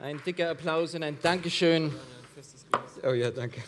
[0.00, 1.94] Ein dicker Applaus und ein Dankeschön.
[3.04, 3.62] Oh ja, danke.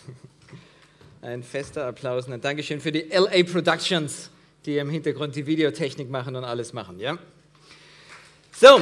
[1.23, 4.31] Ein fester Applaus und ein Dankeschön für die LA Productions,
[4.65, 7.17] die im Hintergrund die Videotechnik machen und alles machen, ja?
[8.53, 8.81] So.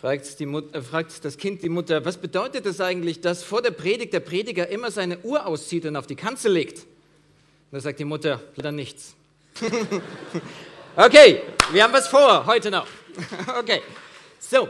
[0.00, 3.72] Fragt, Mutter, äh, fragt das Kind die Mutter, was bedeutet das eigentlich, dass vor der
[3.72, 6.86] Predigt der Prediger immer seine Uhr auszieht und auf die Kanzel legt?
[7.72, 9.14] Und da sagt die Mutter, leider nichts.
[10.94, 11.40] okay,
[11.70, 12.86] wir haben was vor, heute noch.
[13.58, 13.80] okay,
[14.38, 14.68] so,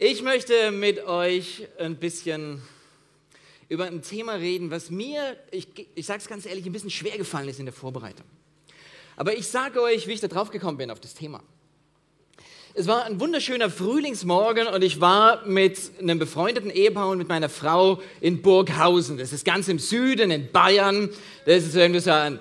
[0.00, 2.60] ich möchte mit euch ein bisschen
[3.68, 7.16] über ein Thema reden, was mir, ich, ich sage es ganz ehrlich, ein bisschen schwer
[7.16, 8.26] gefallen ist in der Vorbereitung.
[9.14, 11.40] Aber ich sage euch, wie ich da drauf gekommen bin auf das Thema.
[12.78, 17.48] Es war ein wunderschöner Frühlingsmorgen und ich war mit einem befreundeten Ehepaar und mit meiner
[17.48, 19.18] Frau in Burghausen.
[19.18, 21.10] Das ist ganz im Süden in Bayern.
[21.44, 22.38] Das ist irgendwie so ein.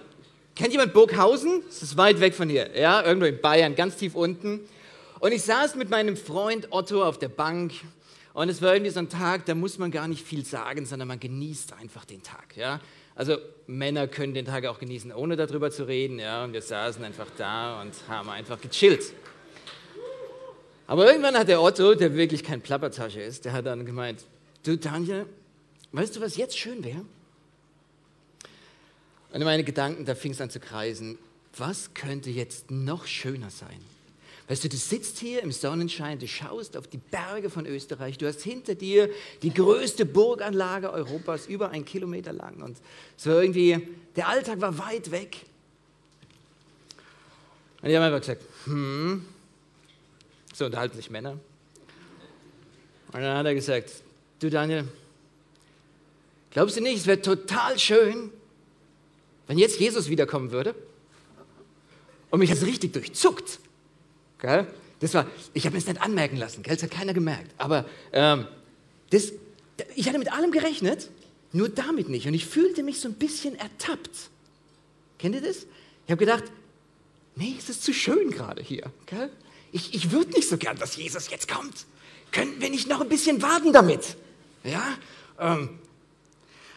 [0.55, 1.63] Kennt jemand Burghausen?
[1.65, 2.69] Das ist weit weg von hier.
[2.79, 4.59] Ja, irgendwo in Bayern, ganz tief unten.
[5.19, 7.71] Und ich saß mit meinem Freund Otto auf der Bank
[8.33, 11.07] und es war irgendwie so ein Tag, da muss man gar nicht viel sagen, sondern
[11.07, 12.55] man genießt einfach den Tag.
[12.55, 12.79] Ja?
[13.15, 16.19] Also Männer können den Tag auch genießen, ohne darüber zu reden.
[16.19, 16.43] Ja?
[16.43, 19.01] Und wir saßen einfach da und haben einfach gechillt.
[20.87, 24.23] Aber irgendwann hat der Otto, der wirklich kein Plappertasche ist, der hat dann gemeint,
[24.63, 25.25] du Tanja,
[25.91, 27.05] weißt du, was jetzt schön wäre?
[29.33, 31.17] Und meine Gedanken, da fing es an zu kreisen,
[31.57, 33.79] was könnte jetzt noch schöner sein?
[34.47, 38.25] Weißt du, du sitzt hier im Sonnenschein, du schaust auf die Berge von Österreich, du
[38.25, 39.09] hast hinter dir
[39.41, 42.61] die größte Burganlage Europas, über einen Kilometer lang.
[42.61, 42.77] Und
[43.17, 45.37] so irgendwie, der Alltag war weit weg.
[47.81, 49.25] Und ich habe einfach gesagt, hm,
[50.57, 51.33] so unterhalten sich Männer.
[53.13, 53.91] Und dann hat er gesagt,
[54.39, 54.87] du Daniel,
[56.51, 58.31] glaubst du nicht, es wäre total schön,
[59.45, 60.73] wenn jetzt Jesus wiederkommen würde?
[62.31, 63.59] Und mich es richtig durchzuckt.
[64.39, 64.67] Gell?
[64.99, 66.75] Das war, ich habe es nicht anmerken lassen, gell?
[66.75, 67.53] das hat keiner gemerkt.
[67.59, 68.47] Aber ähm,
[69.11, 69.31] das,
[69.95, 71.09] ich hatte mit allem gerechnet,
[71.53, 72.27] nur damit nicht.
[72.27, 74.29] Und ich fühlte mich so ein bisschen ertappt.
[75.19, 75.67] Kennt ihr das?
[76.05, 76.45] Ich habe gedacht,
[77.35, 78.91] nee, es ist zu schön gerade hier.
[79.05, 79.29] Gell?
[79.71, 81.85] Ich, ich würde nicht so gern, dass Jesus jetzt kommt.
[82.31, 84.15] Könnten wir nicht noch ein bisschen warten damit?
[84.63, 84.83] Ja?
[85.39, 85.79] Ähm,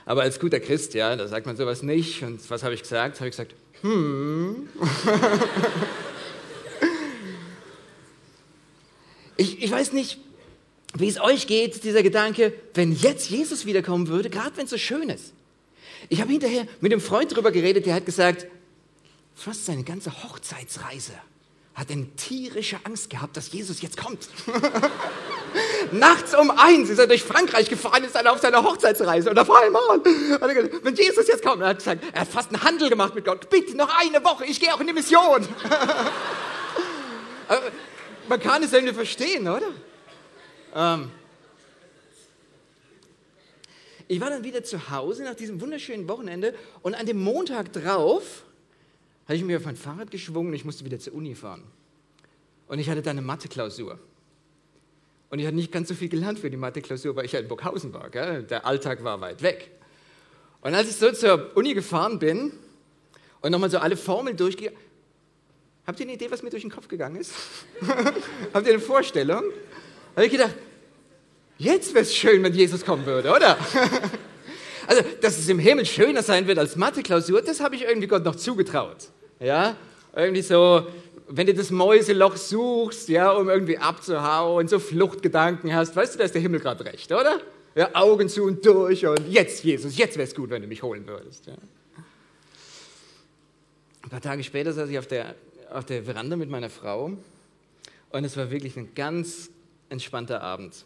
[0.07, 2.23] aber als guter Christ, ja, da sagt man sowas nicht.
[2.23, 3.21] Und was habe ich gesagt?
[3.21, 4.69] Habe ich gesagt, hm.
[9.37, 10.19] ich, ich weiß nicht,
[10.95, 14.79] wie es euch geht, dieser Gedanke, wenn jetzt Jesus wiederkommen würde, gerade wenn es so
[14.79, 15.33] schön ist.
[16.09, 18.47] Ich habe hinterher mit einem Freund darüber geredet, der hat gesagt,
[19.35, 21.13] fast seine ganze Hochzeitsreise
[21.75, 24.29] hat eine tierische Angst gehabt, dass Jesus jetzt kommt.
[25.93, 29.51] Nachts um eins ist er durch Frankreich gefahren, ist dann auf seiner Hochzeitsreise und auf
[29.51, 32.63] einmal hat er gesagt, wenn Jesus jetzt kommt, er hat gesagt, er hat fast einen
[32.63, 33.49] Handel gemacht mit Gott.
[33.49, 35.47] Bitte noch eine Woche, ich gehe auch in die Mission.
[38.29, 39.69] man kann es irgendwie verstehen, oder?
[40.75, 41.11] Ähm,
[44.07, 48.43] ich war dann wieder zu Hause nach diesem wunderschönen Wochenende und an dem Montag drauf
[49.31, 51.63] hatte ich mir auf mein Fahrrad geschwungen und ich musste wieder zur Uni fahren.
[52.67, 53.97] Und ich hatte da eine Mathe-Klausur.
[55.29, 57.47] Und ich hatte nicht ganz so viel gelernt für die Mathe-Klausur, weil ich ja in
[57.47, 58.11] Burghausen war.
[58.11, 58.43] Gell?
[58.43, 59.71] Der Alltag war weit weg.
[60.63, 62.51] Und als ich so zur Uni gefahren bin
[63.41, 64.73] und nochmal so alle Formeln durchgehe,
[65.87, 67.33] habt ihr eine Idee, was mir durch den Kopf gegangen ist?
[68.53, 69.45] habt ihr eine Vorstellung?
[70.17, 70.57] Habe ich gedacht,
[71.57, 73.57] jetzt wäre es schön, wenn Jesus kommen würde, oder?
[74.89, 78.25] also, dass es im Himmel schöner sein wird als Mathe-Klausur, das habe ich irgendwie Gott
[78.25, 79.11] noch zugetraut.
[79.41, 79.75] Ja,
[80.15, 80.87] irgendwie so,
[81.29, 86.25] wenn du das Mäuseloch suchst, ja, um irgendwie abzuhauen, so Fluchtgedanken hast, weißt du, da
[86.25, 87.41] ist der Himmel gerade recht, oder?
[87.75, 90.83] Ja, Augen zu und durch und jetzt, Jesus, jetzt wäre es gut, wenn du mich
[90.83, 91.47] holen würdest.
[91.47, 91.55] Ja.
[94.03, 95.35] Ein paar Tage später saß ich auf der,
[95.73, 97.13] auf der Veranda mit meiner Frau
[98.11, 99.51] und es war wirklich ein ganz
[99.89, 100.85] entspannter Abend.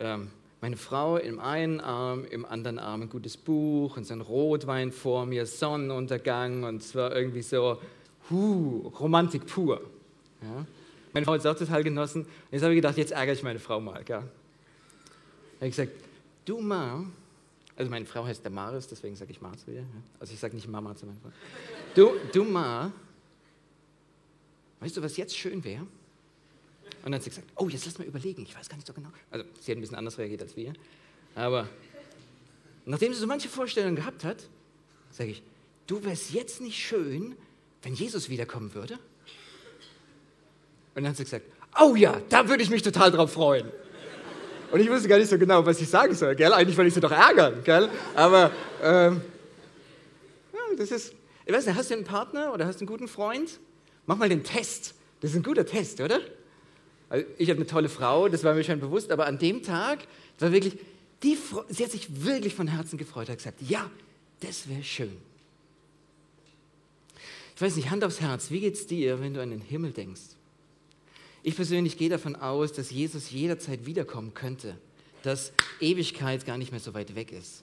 [0.00, 0.30] Ähm,
[0.62, 4.92] meine Frau im einen Arm, im anderen Arm ein gutes Buch und so ein Rotwein
[4.92, 7.80] vor mir, Sonnenuntergang und es war irgendwie so,
[8.30, 9.80] huh, Romantik pur.
[10.40, 10.64] Ja?
[11.12, 12.22] Meine Frau hat es auch total genossen.
[12.22, 14.04] Und jetzt habe ich gedacht, jetzt ärgere ich meine Frau mal.
[14.04, 14.16] Gell?
[14.16, 14.26] habe
[15.60, 15.92] ich gesagt,
[16.44, 17.04] du Ma,
[17.74, 19.84] also meine Frau heißt der Maris, deswegen sage ich Ma zu ihr.
[20.20, 21.30] Also ich sage nicht Mama zu meiner Frau.
[21.94, 22.92] Du, du Ma,
[24.78, 25.86] weißt du, was jetzt schön wäre?
[27.04, 28.92] Und dann hat sie gesagt, oh, jetzt lass mal überlegen, ich weiß gar nicht so
[28.92, 29.08] genau.
[29.30, 30.72] Also sie hat ein bisschen anders reagiert als wir.
[31.34, 31.68] Aber
[32.84, 34.48] nachdem sie so manche Vorstellungen gehabt hat,
[35.10, 35.42] sage ich,
[35.86, 37.34] du wärst jetzt nicht schön,
[37.82, 38.94] wenn Jesus wiederkommen würde?
[40.94, 41.46] Und dann hat sie gesagt,
[41.80, 43.66] oh ja, da würde ich mich total drauf freuen.
[44.70, 46.52] Und ich wusste gar nicht so genau, was ich sagen soll, gell?
[46.52, 47.90] Eigentlich wollte ich sie doch ärgern, gell?
[48.14, 48.50] Aber
[48.82, 49.20] ähm,
[50.52, 51.14] ja, das ist,
[51.44, 53.58] Ich weiß nicht, hast du einen Partner oder hast du einen guten Freund?
[54.06, 54.94] Mach mal den Test.
[55.20, 56.20] Das ist ein guter Test, oder?
[57.12, 59.98] Also ich habe eine tolle Frau, das war mir schon bewusst, aber an dem Tag
[60.38, 60.78] war wirklich,
[61.22, 61.36] die,
[61.68, 63.90] sie hat sich wirklich von Herzen gefreut, hat gesagt, ja,
[64.40, 65.14] das wäre schön.
[67.54, 69.92] Ich weiß nicht, Hand aufs Herz, wie geht es dir, wenn du an den Himmel
[69.92, 70.22] denkst?
[71.42, 74.78] Ich persönlich gehe davon aus, dass Jesus jederzeit wiederkommen könnte,
[75.22, 77.62] dass Ewigkeit gar nicht mehr so weit weg ist,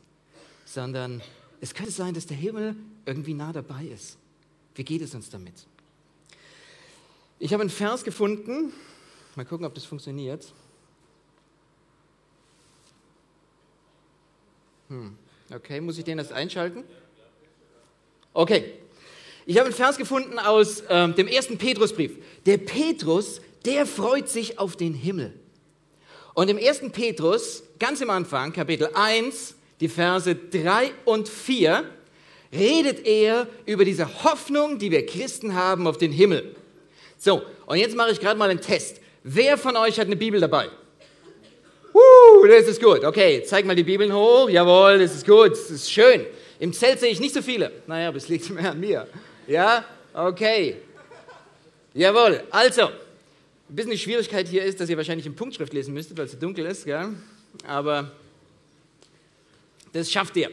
[0.66, 1.24] sondern
[1.60, 2.76] es könnte sein, dass der Himmel
[3.08, 4.20] irgendwie nah dabei ist.
[4.76, 5.56] Wie geht es uns damit?
[7.40, 8.74] Ich habe einen Vers gefunden,
[9.36, 10.54] mal gucken, ob das funktioniert.
[14.90, 15.16] Hm.
[15.54, 16.84] Okay, muss ich den erst einschalten?
[18.34, 18.74] Okay.
[19.46, 22.12] Ich habe einen Vers gefunden aus ähm, dem ersten Petrusbrief.
[22.46, 25.34] Der Petrus, der freut sich auf den Himmel.
[26.36, 31.84] Und im ersten Petrus, ganz am Anfang, Kapitel 1, die Verse 3 und 4,
[32.54, 36.56] redet er über diese Hoffnung, die wir Christen haben auf den Himmel.
[37.18, 39.02] So, und jetzt mache ich gerade mal einen Test.
[39.24, 40.70] Wer von euch hat eine Bibel dabei?
[41.94, 43.04] Uh, das ist gut.
[43.04, 44.50] Okay, zeig mal die Bibeln hoch.
[44.50, 46.26] Jawohl, das ist gut, das ist schön.
[46.60, 47.72] Im Zelt sehe ich nicht so viele.
[47.88, 49.08] Naja, aber es liegt mehr an mir.
[49.48, 49.84] Ja,
[50.14, 50.78] okay.
[51.94, 56.18] Jawohl, also, ein bisschen die Schwierigkeit hier ist, dass ihr wahrscheinlich in Punktschrift lesen müsstet,
[56.18, 57.10] weil es so dunkel ist, gell?
[57.68, 58.12] aber
[59.94, 60.50] das schafft ihr.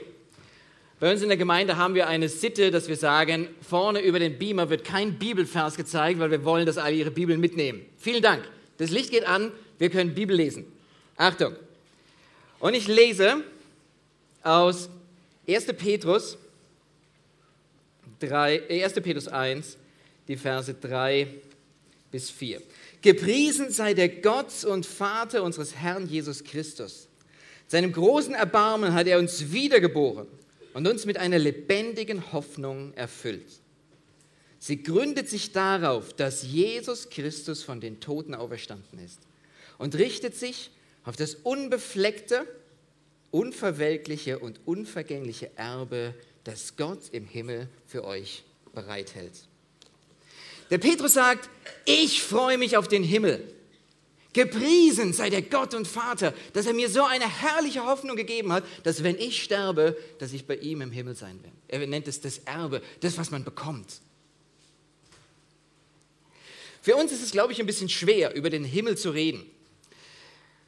[0.98, 4.38] Bei uns in der Gemeinde haben wir eine Sitte, dass wir sagen, vorne über den
[4.38, 7.84] Beamer wird kein Bibelvers gezeigt, weil wir wollen, dass alle ihre Bibeln mitnehmen.
[7.98, 8.44] Vielen Dank.
[8.78, 10.64] Das Licht geht an, wir können Bibel lesen.
[11.16, 11.54] Achtung.
[12.58, 13.42] Und ich lese
[14.42, 14.88] aus
[15.48, 15.66] 1.
[15.66, 16.38] Petrus
[18.20, 18.92] 3, 1.
[18.92, 19.76] Äh, Petrus 1,
[20.28, 21.28] die Verse 3
[22.10, 22.62] bis 4.
[23.02, 27.08] Gepriesen sei der Gott und Vater unseres Herrn Jesus Christus.
[27.68, 30.26] Seinem großen Erbarmen hat er uns wiedergeboren
[30.72, 33.60] und uns mit einer lebendigen Hoffnung erfüllt.
[34.58, 39.20] Sie gründet sich darauf, dass Jesus Christus von den Toten auferstanden ist
[39.78, 40.70] und richtet sich
[41.04, 42.46] auf das unbefleckte,
[43.30, 46.14] unverwelkliche und unvergängliche Erbe,
[46.44, 48.44] das Gott im Himmel für euch
[48.74, 49.32] bereithält.
[50.70, 51.48] Der Petrus sagt,
[51.84, 53.52] ich freue mich auf den Himmel.
[54.32, 58.64] Gepriesen sei der Gott und Vater, dass er mir so eine herrliche Hoffnung gegeben hat,
[58.82, 61.56] dass wenn ich sterbe, dass ich bei ihm im Himmel sein werde.
[61.68, 64.02] Er nennt es das Erbe, das, was man bekommt.
[66.86, 69.44] Für uns ist es, glaube ich, ein bisschen schwer, über den Himmel zu reden.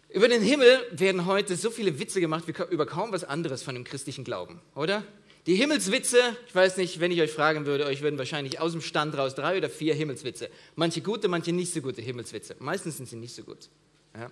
[0.09, 3.77] Über den Himmel werden heute so viele Witze gemacht wie über kaum was anderes von
[3.77, 5.05] dem christlichen Glauben, oder?
[5.47, 6.19] Die Himmelswitze,
[6.49, 9.37] ich weiß nicht, wenn ich euch fragen würde, euch würden wahrscheinlich aus dem Stand raus
[9.37, 10.51] drei oder vier Himmelswitze.
[10.75, 12.57] Manche gute, manche nicht so gute Himmelswitze.
[12.59, 13.69] Meistens sind sie nicht so gut.
[14.17, 14.29] Ja.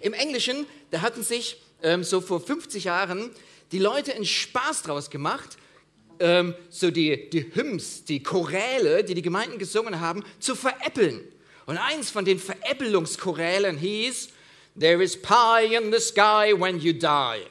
[0.00, 3.30] Im Englischen, da hatten sich ähm, so vor 50 Jahren
[3.72, 5.58] die Leute einen Spaß draus gemacht,
[6.20, 11.20] ähm, so die, die Hymns, die Choräle, die die Gemeinden gesungen haben, zu veräppeln.
[11.66, 14.28] Und eins von den Veräppelungschorälen hieß,
[14.78, 17.46] There is pie in the sky when you die.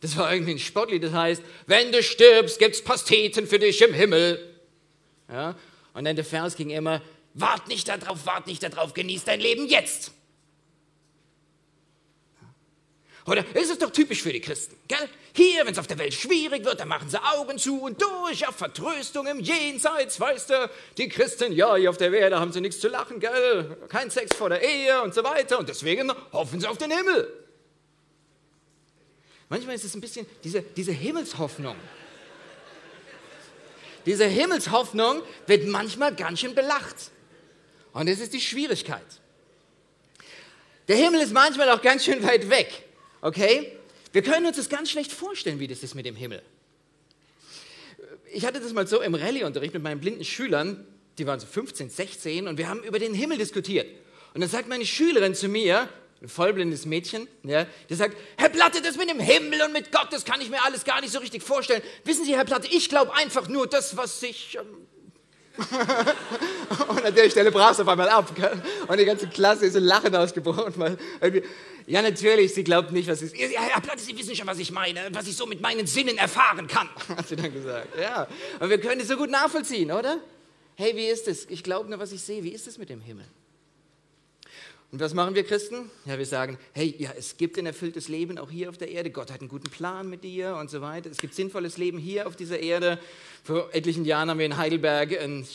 [0.00, 3.80] Das war irgendwie ein Sportlied, das heißt, wenn du stirbst, gibt es Pasteten für dich
[3.82, 4.54] im Himmel.
[5.28, 5.56] Ja?
[5.94, 7.02] Und dann der Vers ging immer,
[7.34, 10.12] wart nicht darauf, wart nicht darauf, genieß dein Leben jetzt.
[13.26, 15.08] Oder ist es doch typisch für die Christen, gell?
[15.32, 18.46] Hier, wenn es auf der Welt schwierig wird, dann machen sie Augen zu und durch
[18.46, 22.60] auf Vertröstung im Jenseits, weißt du, die Christen, ja, hier auf der Erde haben sie
[22.60, 23.76] nichts zu lachen, gell?
[23.88, 27.46] Kein Sex vor der Ehe und so weiter und deswegen hoffen sie auf den Himmel.
[29.48, 31.76] Manchmal ist es ein bisschen diese, diese Himmelshoffnung.
[34.06, 37.10] Diese Himmelshoffnung wird manchmal ganz schön belacht.
[37.92, 39.04] Und das ist die Schwierigkeit.
[40.86, 42.85] Der Himmel ist manchmal auch ganz schön weit weg.
[43.20, 43.72] Okay?
[44.12, 46.42] Wir können uns das ganz schlecht vorstellen, wie das ist mit dem Himmel.
[48.32, 50.86] Ich hatte das mal so im Rallye-Unterricht mit meinen blinden Schülern,
[51.18, 53.86] die waren so 15, 16, und wir haben über den Himmel diskutiert.
[54.34, 55.88] Und dann sagt meine Schülerin zu mir,
[56.20, 60.08] ein vollblindes Mädchen, ja, der sagt, Herr Platte, das mit dem Himmel und mit Gott,
[60.10, 61.82] das kann ich mir alles gar nicht so richtig vorstellen.
[62.04, 64.56] Wissen Sie, Herr Platte, ich glaube einfach nur das, was sich...
[64.58, 64.86] Ähm
[66.88, 68.34] und an der Stelle brach es auf einmal ab.
[68.34, 68.62] Gell?
[68.86, 70.74] Und die ganze Klasse ist in Lachen ausgebrochen.
[71.20, 71.42] Weil
[71.86, 73.34] ja, natürlich, sie glaubt nicht, was ist.
[73.36, 76.66] Herr Platte, Sie wissen schon, was ich meine, was ich so mit meinen Sinnen erfahren
[76.66, 77.88] kann, hat sie dann gesagt.
[78.00, 78.26] Ja,
[78.60, 80.18] und wir können es so gut nachvollziehen, oder?
[80.74, 81.46] Hey, wie ist es?
[81.48, 82.42] Ich glaube nur, was ich sehe.
[82.42, 83.24] Wie ist es mit dem Himmel?
[84.92, 85.90] Und was machen wir Christen?
[86.04, 89.10] Ja, wir sagen, hey, ja, es gibt ein erfülltes Leben auch hier auf der Erde.
[89.10, 91.10] Gott hat einen guten Plan mit dir und so weiter.
[91.10, 92.98] Es gibt sinnvolles Leben hier auf dieser Erde.
[93.42, 95.46] Vor etlichen Jahren haben wir in Heidelberg einen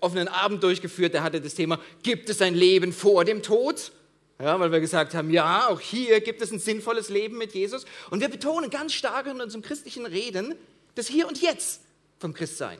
[0.00, 3.92] offenen Abend durchgeführt, der hatte das Thema, gibt es ein Leben vor dem Tod?
[4.40, 7.84] Ja, weil wir gesagt haben, ja, auch hier gibt es ein sinnvolles Leben mit Jesus.
[8.10, 10.54] Und wir betonen ganz stark in unserem christlichen Reden
[10.94, 11.80] das Hier und Jetzt
[12.20, 12.78] vom Christsein.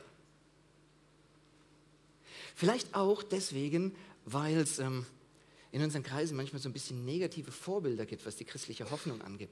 [2.55, 3.93] Vielleicht auch deswegen,
[4.25, 5.05] weil es ähm,
[5.71, 9.49] in unseren Kreisen manchmal so ein bisschen negative Vorbilder gibt, was die christliche Hoffnung angeht.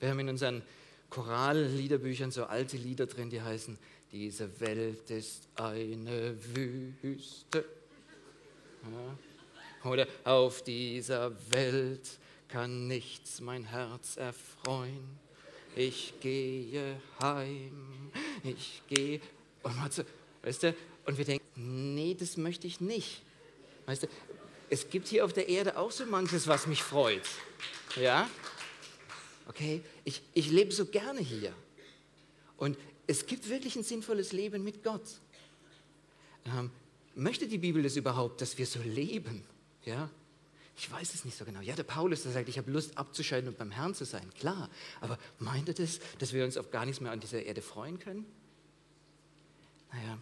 [0.00, 0.62] Wir haben in unseren
[1.10, 3.78] Choralliederbüchern so alte Lieder drin, die heißen,
[4.12, 7.64] diese Welt ist eine Wüste.
[8.82, 9.90] Ja.
[9.90, 15.18] Oder auf dieser Welt kann nichts mein Herz erfreuen.
[15.74, 18.10] Ich gehe heim,
[18.42, 19.20] ich gehe.
[19.62, 20.04] Und,
[20.42, 20.74] weißt du,
[21.06, 23.22] und wir denken, nee, das möchte ich nicht.
[23.86, 24.08] Weißt du,
[24.72, 27.28] es gibt hier auf der Erde auch so manches, was mich freut.
[27.94, 28.26] Ja?
[29.46, 29.82] Okay?
[30.02, 31.52] Ich, ich lebe so gerne hier.
[32.56, 35.20] Und es gibt wirklich ein sinnvolles Leben mit Gott.
[36.46, 36.70] Ähm,
[37.14, 39.44] möchte die Bibel das überhaupt, dass wir so leben?
[39.84, 40.08] Ja?
[40.74, 41.60] Ich weiß es nicht so genau.
[41.60, 44.32] Ja, der Paulus, der sagt, ich habe Lust abzuscheiden und beim Herrn zu sein.
[44.38, 44.70] Klar.
[45.02, 47.98] Aber meint er das, dass wir uns auf gar nichts mehr an dieser Erde freuen
[47.98, 48.24] können?
[49.92, 50.18] Naja,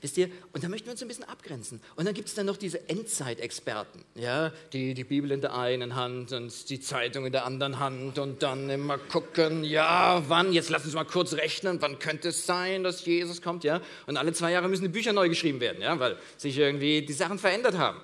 [0.00, 1.80] Wisst ihr, und da möchten wir uns ein bisschen abgrenzen.
[1.96, 5.94] Und dann gibt es dann noch diese Endzeitexperten, ja, die die Bibel in der einen
[5.94, 10.70] Hand und die Zeitung in der anderen Hand und dann immer gucken, ja, wann, jetzt
[10.70, 13.80] lassen Sie mal kurz rechnen, wann könnte es sein, dass Jesus kommt, ja.
[14.06, 17.12] Und alle zwei Jahre müssen die Bücher neu geschrieben werden, ja, weil sich irgendwie die
[17.12, 18.00] Sachen verändert haben.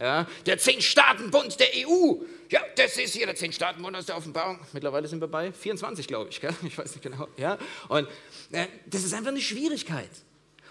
[0.00, 2.18] Ja, der Zehn-Staaten-Bund der EU,
[2.50, 4.60] ja, das ist hier der Zehn-Staaten-Bund aus der Offenbarung.
[4.72, 6.54] Mittlerweile sind wir bei 24, glaube ich, gell?
[6.62, 7.26] ich weiß nicht genau.
[7.36, 7.58] Ja?
[7.88, 8.06] Und
[8.52, 10.10] äh, das ist einfach eine Schwierigkeit.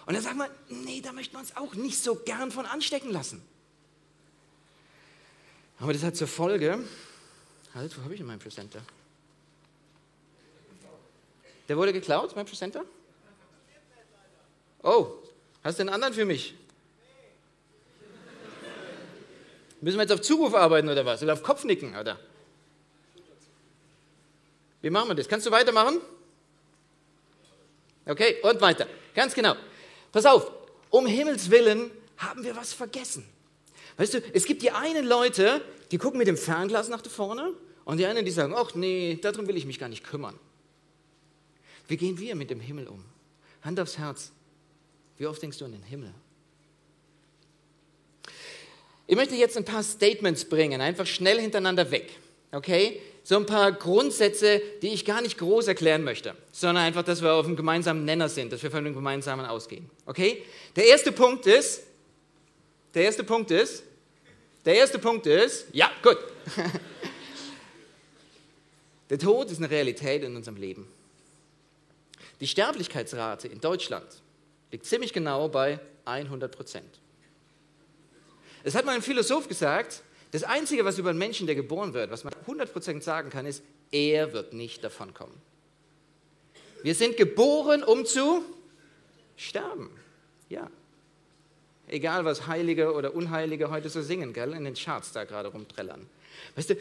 [0.08, 3.12] Und dann sagen wir, nee, da möchten wir uns auch nicht so gern von anstecken
[3.12, 3.46] lassen.
[5.80, 6.80] Aber das hat zur Folge,
[7.74, 8.82] halt, wo habe ich denn meinen Presenter?
[11.68, 12.86] Der wurde geklaut, mein Presenter?
[14.82, 15.08] Oh,
[15.62, 16.56] hast du einen anderen für mich?
[19.82, 21.22] Müssen wir jetzt auf Zuruf arbeiten oder was?
[21.22, 22.18] Oder auf Kopfnicken, oder?
[24.82, 25.28] Wie machen wir das?
[25.28, 26.00] Kannst du weitermachen?
[28.06, 28.88] Okay, und weiter.
[29.14, 29.58] Ganz genau.
[30.12, 30.52] Pass auf,
[30.90, 33.26] um Himmels Willen haben wir was vergessen.
[33.98, 35.62] Weißt du, es gibt die einen Leute,
[35.92, 37.54] die gucken mit dem Fernglas nach vorne
[37.86, 40.38] und die anderen, die sagen, ach nee, darum will ich mich gar nicht kümmern.
[41.88, 43.04] Wie gehen wir mit dem Himmel um?
[43.62, 44.32] Hand aufs Herz.
[45.18, 46.14] Wie oft denkst du an den Himmel?
[49.08, 52.12] Ich möchte jetzt ein paar Statements bringen, einfach schnell hintereinander weg.
[52.52, 53.02] Okay?
[53.28, 57.34] So ein paar Grundsätze, die ich gar nicht groß erklären möchte, sondern einfach, dass wir
[57.34, 59.90] auf einem gemeinsamen Nenner sind, dass wir von einem gemeinsamen ausgehen.
[60.06, 60.46] Okay?
[60.78, 61.84] Der erste Punkt ist,
[62.94, 63.84] der erste Punkt ist,
[64.64, 66.18] der erste Punkt ist, ja, gut.
[69.10, 70.88] Der Tod ist eine Realität in unserem Leben.
[72.40, 74.08] Die Sterblichkeitsrate in Deutschland
[74.72, 77.00] liegt ziemlich genau bei 100 Prozent.
[78.64, 82.12] Es hat mal ein Philosoph gesagt, das Einzige, was über einen Menschen, der geboren wird,
[82.12, 85.40] was man 100% sagen kann, ist, er wird nicht davon kommen.
[86.84, 88.44] Wir sind geboren, um zu
[89.36, 89.90] sterben.
[90.50, 90.70] Ja.
[91.88, 96.06] Egal, was Heilige oder Unheilige heute so singen, gell, in den Charts da gerade rumträllern.
[96.56, 96.76] Weißt du,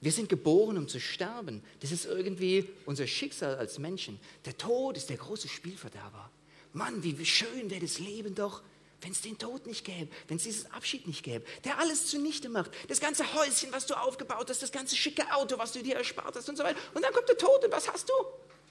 [0.00, 1.62] wir sind geboren, um zu sterben.
[1.80, 4.20] Das ist irgendwie unser Schicksal als Menschen.
[4.44, 6.30] Der Tod ist der große Spielverderber.
[6.72, 8.62] Mann, wie schön wäre das Leben doch,
[9.00, 12.48] wenn es den Tod nicht gäbe, wenn es diesen Abschied nicht gäbe, der alles zunichte
[12.48, 15.96] macht, das ganze Häuschen, was du aufgebaut hast, das ganze schicke Auto, was du dir
[15.96, 16.78] erspart hast und so weiter.
[16.94, 18.12] Und dann kommt der Tod und was hast du?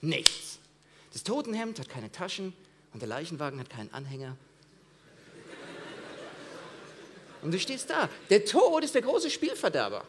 [0.02, 0.60] Nichts.
[1.14, 2.54] Das Totenhemd hat keine Taschen
[2.94, 4.36] und der Leichenwagen hat keinen Anhänger.
[7.42, 8.10] Und du stehst da.
[8.30, 10.04] Der Tod ist der große Spielverderber.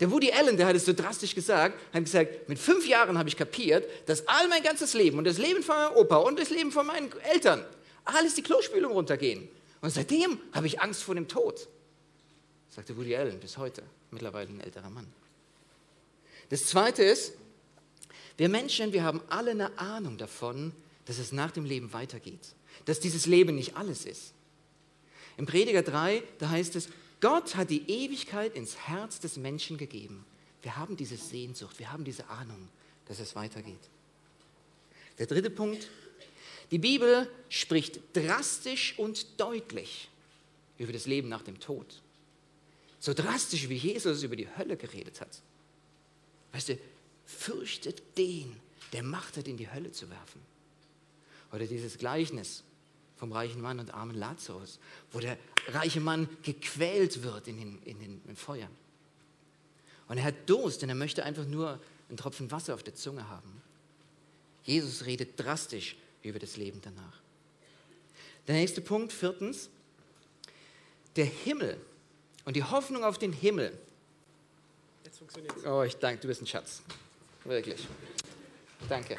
[0.00, 3.28] Der Woody Allen, der hat es so drastisch gesagt, hat gesagt, mit fünf Jahren habe
[3.28, 6.50] ich kapiert, dass all mein ganzes Leben und das Leben von meinem Opa und das
[6.50, 7.64] Leben von meinen Eltern
[8.04, 9.48] alles die Klospülung runtergehen.
[9.80, 11.68] Und seitdem habe ich Angst vor dem Tod,
[12.68, 15.12] sagte Woody Allen bis heute, mittlerweile ein älterer Mann.
[16.48, 17.34] Das Zweite ist,
[18.36, 20.72] wir Menschen, wir haben alle eine Ahnung davon,
[21.04, 22.54] dass es nach dem Leben weitergeht,
[22.84, 24.32] dass dieses Leben nicht alles ist.
[25.36, 26.88] Im Prediger 3, da heißt es,
[27.20, 30.24] Gott hat die Ewigkeit ins Herz des Menschen gegeben.
[30.62, 32.68] Wir haben diese Sehnsucht, wir haben diese Ahnung,
[33.06, 33.80] dass es weitergeht.
[35.18, 35.88] Der dritte Punkt,
[36.72, 40.08] die Bibel spricht drastisch und deutlich
[40.78, 42.00] über das Leben nach dem Tod.
[42.98, 45.42] So drastisch, wie Jesus über die Hölle geredet hat.
[46.52, 46.78] Weißt du,
[47.26, 48.56] fürchtet den,
[48.92, 50.40] der Macht hat, in die Hölle zu werfen.
[51.52, 52.64] Oder dieses Gleichnis
[53.16, 54.78] vom reichen Mann und armen Lazarus,
[55.12, 55.38] wo der
[55.68, 58.68] reiche Mann gequält wird in den, in den in Feuer.
[60.08, 63.28] Und er hat Durst, denn er möchte einfach nur einen Tropfen Wasser auf der Zunge
[63.28, 63.62] haben.
[64.64, 67.20] Jesus redet drastisch über das Leben danach.
[68.46, 69.68] Der nächste Punkt, viertens,
[71.16, 71.80] der Himmel
[72.44, 73.78] und die Hoffnung auf den Himmel.
[75.04, 75.64] Jetzt funktioniert es.
[75.64, 76.82] Oh, ich danke, du bist ein Schatz.
[77.44, 77.86] Wirklich.
[78.88, 79.16] Danke.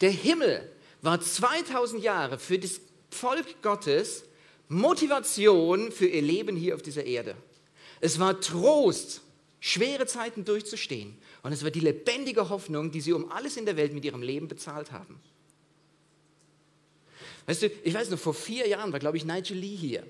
[0.00, 0.70] Der Himmel
[1.02, 4.24] war 2000 Jahre für das Volk Gottes
[4.68, 7.36] Motivation für ihr Leben hier auf dieser Erde.
[8.00, 9.22] Es war Trost,
[9.60, 11.16] schwere Zeiten durchzustehen.
[11.42, 14.22] Und es war die lebendige Hoffnung, die sie um alles in der Welt mit ihrem
[14.22, 15.20] Leben bezahlt haben.
[17.46, 20.04] Weißt du, ich weiß noch, vor vier Jahren war, glaube ich, Nigel Lee hier.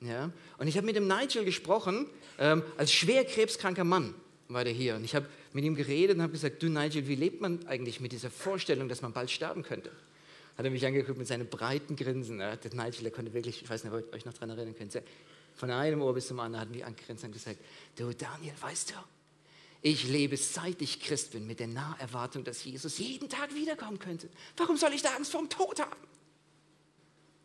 [0.00, 0.30] Ja?
[0.58, 2.06] Und ich habe mit dem Nigel gesprochen,
[2.38, 4.14] ähm, als schwer krebskranker Mann
[4.48, 4.94] war der hier.
[4.94, 8.00] Und ich habe mit ihm geredet und habe gesagt, du Nigel, wie lebt man eigentlich
[8.00, 9.90] mit dieser Vorstellung, dass man bald sterben könnte?
[10.56, 12.38] Hat er mich angeguckt mit seinem breiten Grinsen.
[12.38, 12.54] Ja?
[12.56, 14.92] Der Nigel, der konnte wirklich, ich weiß nicht, ob ihr euch noch daran erinnern könnt,
[15.56, 17.58] von einem Ohr bis zum anderen hat mich angegrinst und gesagt,
[17.96, 18.94] du Daniel, weißt du,
[19.82, 24.28] ich lebe seit ich Christ bin mit der Naherwartung, dass Jesus jeden Tag wiederkommen könnte.
[24.56, 26.00] Warum soll ich da Angst vor dem Tod haben?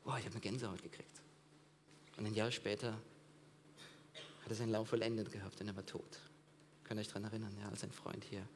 [0.04, 1.22] Boah, ich habe eine Gänsehaut gekriegt.
[2.18, 6.20] Und ein Jahr später hat er seinen Lauf vollendet gehabt und er war tot.
[6.84, 8.48] Könnt ihr euch daran erinnern, ja, als ein Freund hier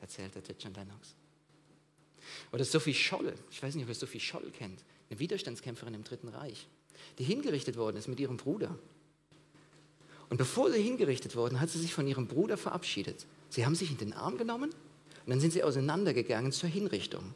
[0.00, 1.14] erzählt hat, der John Lennox.
[2.52, 6.28] Oder Sophie Scholl, ich weiß nicht, ob ihr Sophie Scholl kennt, eine Widerstandskämpferin im Dritten
[6.28, 6.66] Reich,
[7.18, 8.78] die hingerichtet worden ist mit ihrem Bruder.
[10.28, 13.26] Und bevor sie hingerichtet wurden, hat sie sich von ihrem Bruder verabschiedet.
[13.48, 17.34] Sie haben sich in den Arm genommen und dann sind sie auseinandergegangen zur Hinrichtung.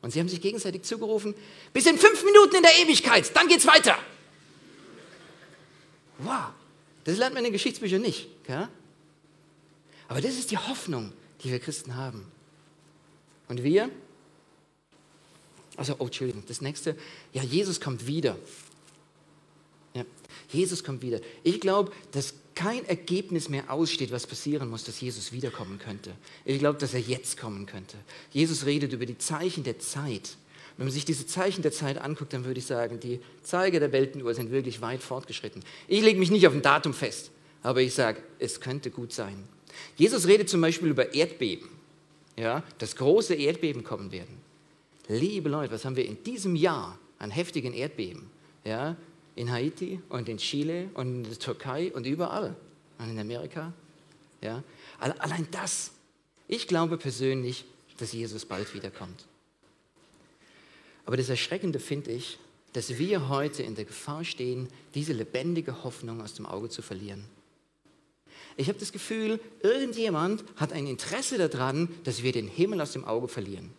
[0.00, 1.34] Und sie haben sich gegenseitig zugerufen,
[1.72, 3.96] bis in fünf Minuten in der Ewigkeit, dann geht's weiter.
[6.18, 6.50] Wow,
[7.04, 8.28] das lernt man in den Geschichtsbüchern nicht.
[8.44, 8.68] Gell?
[10.08, 12.26] Aber das ist die Hoffnung, die wir Christen haben.
[13.48, 13.90] Und wir?
[15.76, 16.96] Also, oh, Entschuldigung, das nächste,
[17.32, 18.36] ja, Jesus kommt wieder.
[19.94, 20.04] Ja,
[20.50, 21.20] Jesus kommt wieder.
[21.42, 26.12] Ich glaube, dass kein Ergebnis mehr aussteht, was passieren muss, dass Jesus wiederkommen könnte.
[26.44, 27.96] Ich glaube, dass er jetzt kommen könnte.
[28.32, 30.36] Jesus redet über die Zeichen der Zeit.
[30.76, 33.92] Wenn man sich diese Zeichen der Zeit anguckt, dann würde ich sagen, die Zeiger der
[33.92, 35.62] Weltenuhr sind wirklich weit fortgeschritten.
[35.86, 37.30] Ich lege mich nicht auf ein Datum fest,
[37.62, 39.44] aber ich sage, es könnte gut sein.
[39.96, 41.68] Jesus redet zum Beispiel über Erdbeben,
[42.36, 44.36] ja, dass große Erdbeben kommen werden.
[45.08, 48.30] Liebe Leute, was haben wir in diesem Jahr an heftigen Erdbeben?
[48.64, 48.96] Ja,
[49.38, 52.56] in Haiti und in Chile und in der Türkei und überall
[52.98, 53.72] und in Amerika.
[54.40, 54.64] Ja?
[54.98, 55.92] Allein das.
[56.48, 57.64] Ich glaube persönlich,
[57.98, 59.26] dass Jesus bald wiederkommt.
[61.06, 62.38] Aber das Erschreckende finde ich,
[62.72, 67.24] dass wir heute in der Gefahr stehen, diese lebendige Hoffnung aus dem Auge zu verlieren.
[68.56, 73.04] Ich habe das Gefühl, irgendjemand hat ein Interesse daran, dass wir den Himmel aus dem
[73.04, 73.70] Auge verlieren.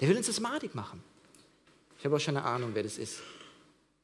[0.00, 1.02] Der will uns das madig machen.
[1.98, 3.20] Ich habe auch schon eine Ahnung, wer das ist.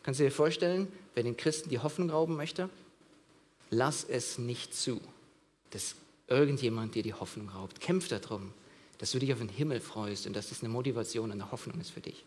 [0.06, 2.70] Kannst du dir vorstellen, wer den Christen die Hoffnung rauben möchte?
[3.70, 5.00] Lass es nicht zu,
[5.70, 5.96] dass
[6.28, 7.80] irgendjemand dir die Hoffnung raubt.
[7.80, 8.52] Kämpf darum,
[8.98, 11.90] dass du dich auf den Himmel freust und dass das eine Motivation, eine Hoffnung ist
[11.90, 12.24] für dich.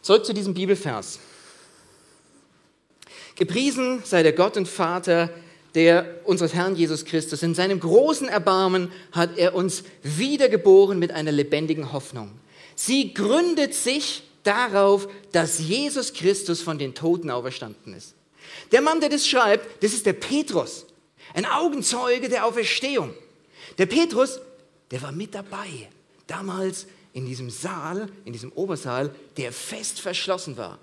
[0.00, 1.18] Zurück zu diesem Bibelvers.
[3.34, 5.28] Gepriesen sei der Gott und Vater
[5.74, 7.42] der unseres Herrn Jesus Christus.
[7.42, 12.30] In seinem großen Erbarmen hat er uns wiedergeboren mit einer lebendigen Hoffnung.
[12.76, 18.14] Sie gründet sich darauf, dass Jesus Christus von den Toten auferstanden ist.
[18.72, 20.86] Der Mann, der das schreibt, das ist der Petrus,
[21.34, 23.12] ein Augenzeuge der Auferstehung.
[23.76, 24.40] Der Petrus,
[24.90, 25.88] der war mit dabei,
[26.26, 30.78] damals in diesem Saal, in diesem Obersaal, der fest verschlossen war,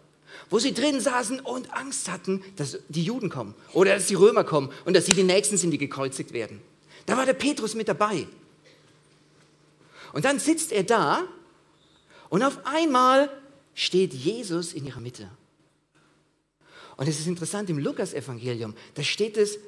[0.50, 4.44] wo sie drin saßen und Angst hatten, dass die Juden kommen oder dass die Römer
[4.44, 6.62] kommen und dass sie die Nächsten sind, die gekreuzigt werden.
[7.06, 8.28] Da war der Petrus mit dabei.
[10.14, 11.24] Und dann sitzt er da
[12.30, 13.30] und auf einmal
[13.76, 15.30] steht Jesus in ihrer Mitte.
[16.98, 19.60] Und es ist interessant, im Lukas-Evangelium, da steht es,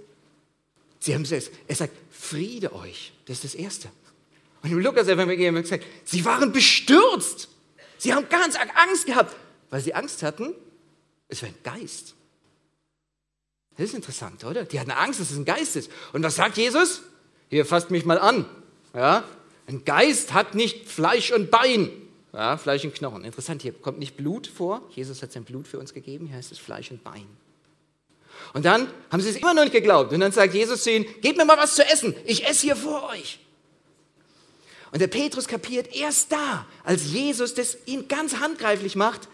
[0.99, 3.13] Sie haben es, er sagt, Friede euch.
[3.25, 3.89] Das ist das Erste.
[4.63, 7.49] Und im Lukas-Evangelium gesagt, sie waren bestürzt.
[7.97, 9.35] Sie haben ganz Angst gehabt,
[9.69, 10.53] weil sie Angst hatten,
[11.27, 12.15] es wäre ein Geist.
[13.77, 14.65] Das ist interessant, oder?
[14.65, 15.91] Die hatten Angst, dass es ein Geist ist.
[16.13, 17.03] Und was sagt Jesus?
[17.49, 18.45] Hier, fasst mich mal an.
[18.95, 19.23] Ja?
[19.67, 21.91] Ein Geist hat nicht Fleisch und Bein.
[22.37, 23.23] Ja, Fleisch und Knochen.
[23.23, 24.83] Interessant, hier kommt nicht Blut vor.
[24.91, 26.27] Jesus hat sein Blut für uns gegeben.
[26.27, 27.25] Hier heißt es Fleisch und Bein.
[28.53, 30.13] Und dann haben sie es immer noch nicht geglaubt.
[30.13, 32.15] Und dann sagt Jesus zu ihnen, gebt mir mal was zu essen.
[32.25, 33.39] Ich esse hier vor euch.
[34.91, 39.27] Und der Petrus kapiert erst da, als Jesus das ihn ganz handgreiflich macht.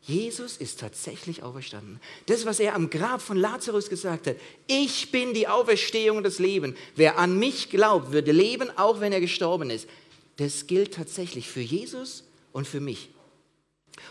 [0.00, 2.00] Jesus ist tatsächlich auferstanden.
[2.24, 4.36] Das, was er am Grab von Lazarus gesagt hat.
[4.66, 6.78] Ich bin die Auferstehung und das Leben.
[6.96, 9.86] Wer an mich glaubt, würde leben, auch wenn er gestorben ist.
[10.38, 13.10] Das gilt tatsächlich für Jesus und für mich.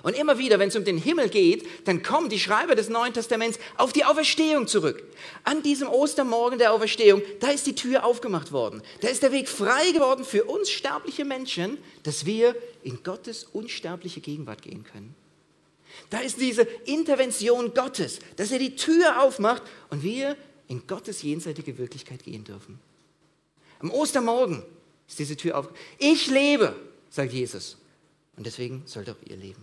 [0.04, 3.14] Und immer wieder, wenn es um den Himmel geht, dann kommen die Schreiber des Neuen
[3.14, 5.04] Testaments auf die Auferstehung zurück.
[5.44, 8.82] An diesem Ostermorgen der Auferstehung, da ist die Tür aufgemacht worden.
[9.02, 14.20] Da ist der Weg frei geworden für uns sterbliche Menschen, dass wir in Gottes unsterbliche
[14.20, 15.16] Gegenwart gehen können.
[16.10, 21.78] Da ist diese Intervention Gottes, dass er die Tür aufmacht und wir in Gottes jenseitige
[21.78, 22.80] Wirklichkeit gehen dürfen.
[23.80, 24.64] Am Ostermorgen
[25.08, 25.70] ist diese Tür auf.
[25.98, 26.76] Ich lebe
[27.10, 27.78] sagt Jesus.
[28.38, 29.62] Und deswegen sollt auch ihr leben.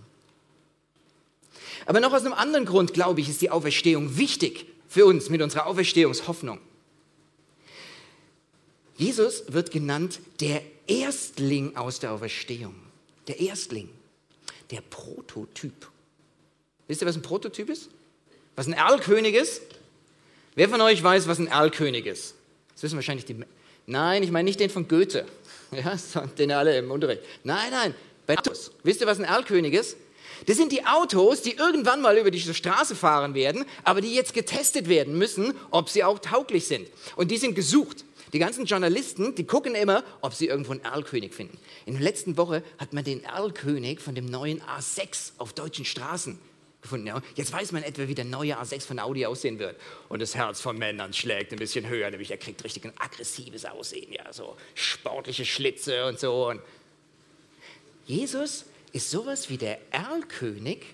[1.86, 5.42] Aber noch aus einem anderen Grund, glaube ich, ist die Auferstehung wichtig für uns mit
[5.42, 6.60] unserer Auferstehungshoffnung.
[8.96, 12.74] Jesus wird genannt der Erstling aus der Auferstehung.
[13.26, 13.88] Der Erstling,
[14.70, 15.88] der Prototyp.
[16.86, 17.88] Wisst ihr, was ein Prototyp ist?
[18.56, 19.62] Was ein Erlkönig ist?
[20.54, 22.34] Wer von euch weiß, was ein Erlkönig ist?
[22.74, 23.36] Das wissen wahrscheinlich die.
[23.86, 25.26] Nein, ich meine nicht den von Goethe,
[25.72, 25.96] ja,
[26.38, 27.22] den alle im Unterricht.
[27.42, 27.94] Nein, nein,
[28.26, 28.72] bei Autos.
[28.82, 29.96] Wisst ihr, was ein Erlkönig ist?
[30.46, 34.34] Das sind die Autos, die irgendwann mal über diese Straße fahren werden, aber die jetzt
[34.34, 36.88] getestet werden müssen, ob sie auch tauglich sind.
[37.16, 38.04] Und die sind gesucht.
[38.32, 41.56] Die ganzen Journalisten, die gucken immer, ob sie irgendwo einen Erlkönig finden.
[41.86, 46.38] In der letzten Woche hat man den Erlkönig von dem neuen A6 auf deutschen Straßen
[46.82, 47.10] gefunden.
[47.36, 49.80] Jetzt weiß man etwa, wie der neue A6 von Audi aussehen wird.
[50.08, 53.64] Und das Herz von Männern schlägt ein bisschen höher, nämlich er kriegt richtig ein aggressives
[53.64, 56.48] Aussehen, ja, so sportliche Schlitze und so.
[56.48, 56.60] Und
[58.06, 60.84] Jesus ist sowas wie der Erlkönig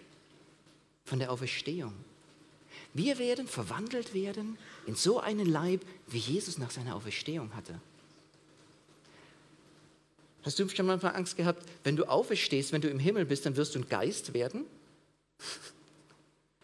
[1.04, 1.92] von der Auferstehung.
[2.94, 7.80] Wir werden verwandelt werden in so einen Leib, wie Jesus nach seiner Auferstehung hatte.
[10.42, 13.56] Hast du schon mal Angst gehabt, wenn du auferstehst, wenn du im Himmel bist, dann
[13.56, 14.64] wirst du ein Geist werden?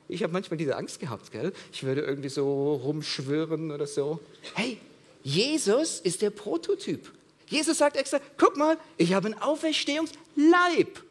[0.08, 1.52] Ich habe manchmal diese Angst gehabt, gell?
[1.72, 4.20] Ich würde irgendwie so rumschwirren oder so.
[4.54, 4.78] Hey,
[5.22, 7.12] Jesus ist der Prototyp.
[7.46, 11.02] Jesus sagt extra, guck mal, ich habe einen Auferstehungsleib.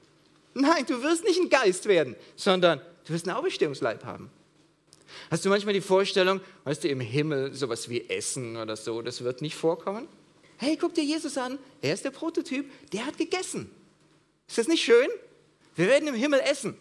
[0.53, 4.29] Nein, du wirst nicht ein Geist werden, sondern du wirst einen Auferstehungsleib haben.
[5.31, 9.23] Hast du manchmal die Vorstellung, weißt du, im Himmel sowas wie Essen oder so, das
[9.23, 10.07] wird nicht vorkommen?
[10.57, 13.69] Hey, guck dir Jesus an, er ist der Prototyp, der hat gegessen.
[14.47, 15.07] Ist das nicht schön?
[15.75, 16.77] Wir werden im Himmel essen.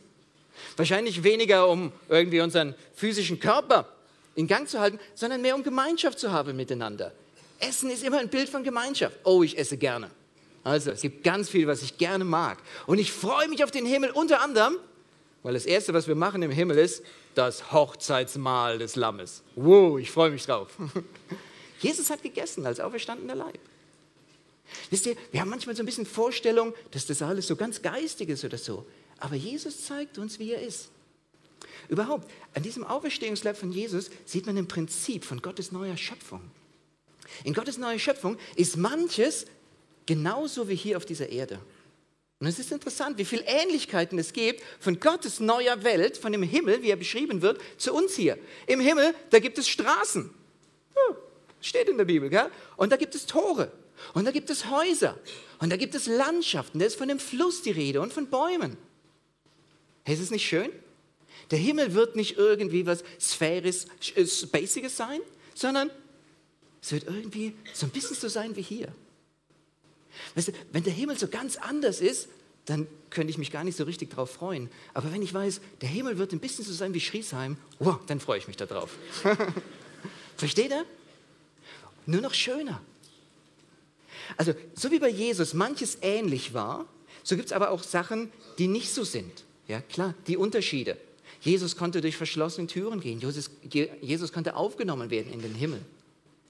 [0.76, 3.88] Wahrscheinlich weniger, um irgendwie unseren physischen Körper
[4.36, 7.12] in Gang zu halten, sondern mehr, um Gemeinschaft zu haben miteinander.
[7.68, 9.18] Essen ist immer ein Bild von Gemeinschaft.
[9.24, 10.10] Oh, ich esse gerne.
[10.62, 12.58] Also, es gibt ganz viel, was ich gerne mag.
[12.86, 14.76] Und ich freue mich auf den Himmel unter anderem,
[15.42, 17.02] weil das Erste, was wir machen im Himmel ist
[17.34, 19.42] das Hochzeitsmahl des Lammes.
[19.56, 20.68] Wow, ich freue mich drauf.
[21.80, 23.58] Jesus hat gegessen als auferstandener Leib.
[24.90, 28.28] Wisst ihr, wir haben manchmal so ein bisschen Vorstellung, dass das alles so ganz geistig
[28.28, 28.86] ist oder so.
[29.18, 30.90] Aber Jesus zeigt uns, wie er ist.
[31.88, 36.40] Überhaupt, an diesem Auferstehungsleib von Jesus sieht man im Prinzip von Gottes neuer Schöpfung.
[37.42, 39.46] In Gottes neuer Schöpfung ist manches
[40.06, 41.58] genauso wie hier auf dieser Erde.
[42.40, 46.42] Und es ist interessant, wie viele Ähnlichkeiten es gibt von Gottes neuer Welt, von dem
[46.42, 48.38] Himmel, wie er beschrieben wird, zu uns hier.
[48.66, 50.30] Im Himmel, da gibt es Straßen.
[51.60, 52.50] Steht in der Bibel, gell?
[52.76, 53.72] Und da gibt es Tore.
[54.12, 55.18] Und da gibt es Häuser.
[55.60, 56.78] Und da gibt es Landschaften.
[56.78, 58.76] Da ist von dem Fluss die Rede und von Bäumen.
[60.06, 60.70] Ist es nicht schön?
[61.50, 65.20] Der Himmel wird nicht irgendwie was Sphäris, äh, Basiges sein,
[65.54, 65.90] sondern
[66.84, 68.92] es wird irgendwie so ein bisschen so sein wie hier.
[70.34, 72.28] Weißt du, wenn der Himmel so ganz anders ist,
[72.66, 74.68] dann könnte ich mich gar nicht so richtig darauf freuen.
[74.92, 78.20] Aber wenn ich weiß, der Himmel wird ein bisschen so sein wie Schriesheim, wow, dann
[78.20, 78.98] freue ich mich darauf.
[80.36, 80.84] Versteht ihr?
[82.04, 82.82] Nur noch schöner.
[84.36, 86.84] Also, so wie bei Jesus manches ähnlich war,
[87.22, 89.44] so gibt es aber auch Sachen, die nicht so sind.
[89.68, 90.98] Ja, klar, die Unterschiede.
[91.40, 93.20] Jesus konnte durch verschlossene Türen gehen.
[93.20, 93.48] Jesus,
[94.02, 95.80] Jesus konnte aufgenommen werden in den Himmel.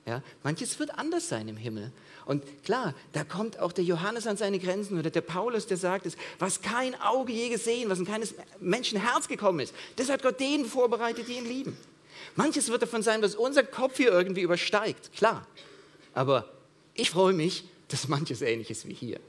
[0.06, 1.90] Ja, manches wird anders sein im Himmel.
[2.26, 6.04] Und klar, da kommt auch der Johannes an seine Grenzen oder der Paulus, der sagt
[6.04, 9.74] es, was kein Auge je gesehen, was in keines Menschen Herz gekommen ist.
[9.96, 11.76] Das hat Gott denen vorbereitet, die ihn lieben.
[12.36, 15.46] Manches wird davon sein, was unser Kopf hier irgendwie übersteigt, klar.
[16.12, 16.50] Aber
[16.94, 19.20] ich freue mich, dass manches ähnlich ist wie hier.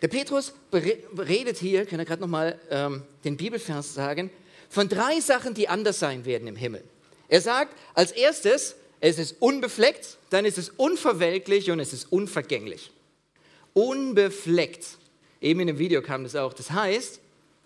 [0.00, 4.30] Der Petrus redet hier, kann er gerade nochmal ähm, den Bibelvers sagen,
[4.68, 6.84] von drei Sachen, die anders sein werden im Himmel.
[7.28, 12.90] Er sagt als erstes, es ist unbefleckt, dann ist es unverwelklich und es ist unvergänglich.
[13.74, 14.86] Unbefleckt.
[15.40, 16.52] Eben in dem Video kam das auch.
[16.52, 17.20] Das heißt,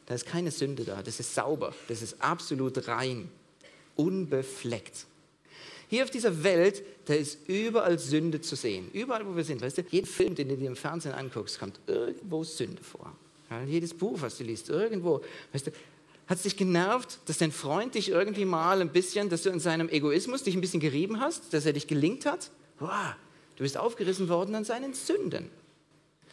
[0.07, 1.03] da ist keine Sünde da.
[1.03, 1.75] Das ist sauber.
[1.89, 3.31] Das ist absolut rein.
[3.97, 5.07] Unbefleckt.
[5.89, 8.91] Hier auf dieser Welt, da ist überall Sünde zu sehen.
[8.93, 9.61] Überall, wo wir sind.
[9.61, 13.15] Weißt du, jeden Film, den du dir im Fernsehen anguckst, kommt irgendwo Sünde vor.
[13.51, 15.21] Ja, jedes Buch, was du liest, irgendwo.
[15.53, 15.71] Weißt du,
[16.27, 19.61] hat es dich genervt, dass dein Freund dich irgendwie mal ein bisschen, dass du in
[19.61, 22.51] seinem Egoismus dich ein bisschen gerieben hast, dass er dich gelingt hat?
[22.79, 23.15] Wow,
[23.57, 25.51] du bist aufgerissen worden an seinen Sünden.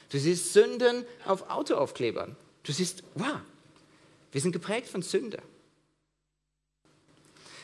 [0.09, 2.35] Du siehst Sünden auf Autoaufklebern.
[2.63, 3.37] Du siehst, wow,
[4.31, 5.39] wir sind geprägt von Sünde.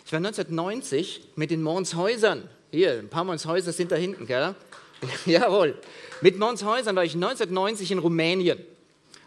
[0.05, 2.47] Ich war 1990 mit den Monshäusern.
[2.71, 4.53] Hier, ein paar Monshäuser sind da hinten, gell?
[5.25, 5.79] Jawohl.
[6.21, 8.59] Mit Monshäusern war ich 1990 in Rumänien.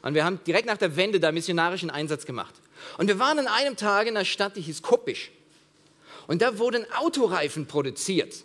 [0.03, 2.55] Und wir haben direkt nach der Wende da missionarischen Einsatz gemacht.
[2.99, 5.31] Und wir waren an einem Tag in einer Stadt, die hieß Kopisch.
[6.27, 8.45] Und da wurden Autoreifen produziert.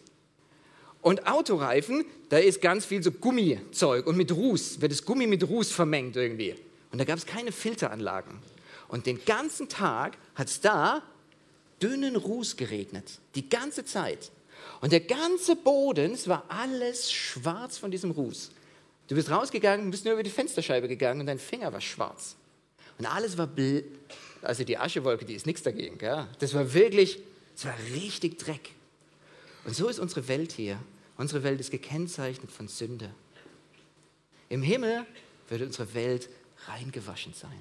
[1.02, 5.48] Und Autoreifen, da ist ganz viel so Gummizeug und mit Ruß, wird das Gummi mit
[5.48, 6.56] Ruß vermengt irgendwie.
[6.91, 8.39] Und da gab es keine Filteranlagen.
[8.88, 11.04] Und den ganzen Tag hat es da
[11.82, 14.32] dünnen Ruß geregnet, die ganze Zeit.
[14.80, 18.52] Und der ganze Boden, es war alles schwarz von diesem Ruß.
[19.08, 22.38] Du bist rausgegangen, bist nur über die Fensterscheibe gegangen und dein Finger war schwarz.
[22.97, 23.49] Und alles war,
[24.41, 25.97] also die Aschewolke, die ist nichts dagegen.
[25.97, 26.27] Gell?
[26.39, 27.19] Das war wirklich,
[27.56, 28.71] es war richtig Dreck.
[29.65, 30.79] Und so ist unsere Welt hier.
[31.17, 33.10] Unsere Welt ist gekennzeichnet von Sünde.
[34.49, 35.06] Im Himmel
[35.49, 36.29] wird unsere Welt
[36.67, 37.51] reingewaschen sein.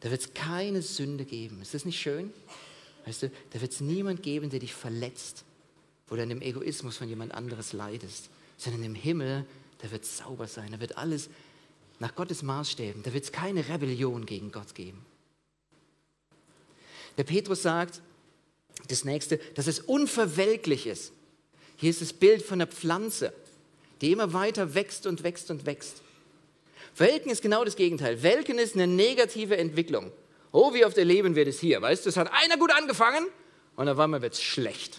[0.00, 1.60] Da wird es keine Sünde geben.
[1.60, 2.32] Ist das nicht schön?
[3.06, 5.44] Weißt du, da wird es niemand geben, der dich verletzt,
[6.08, 9.46] wo du an dem Egoismus von jemand anderes leidest, sondern im Himmel,
[9.78, 11.30] da wird es sauber sein, da wird alles
[12.00, 15.04] nach Gottes Maßstäben, da wird es keine Rebellion gegen Gott geben.
[17.16, 18.00] Der Petrus sagt,
[18.88, 21.12] das nächste, dass es unverwelklich ist.
[21.76, 23.32] Hier ist das Bild von einer Pflanze,
[24.00, 26.02] die immer weiter wächst und wächst und wächst.
[26.96, 28.22] Welken ist genau das Gegenteil.
[28.22, 30.10] Welken ist eine negative Entwicklung.
[30.52, 31.80] Oh, wie oft erleben wir das hier?
[31.80, 33.26] Weißt du, es hat einer gut angefangen
[33.76, 34.98] und auf einmal wird es schlecht.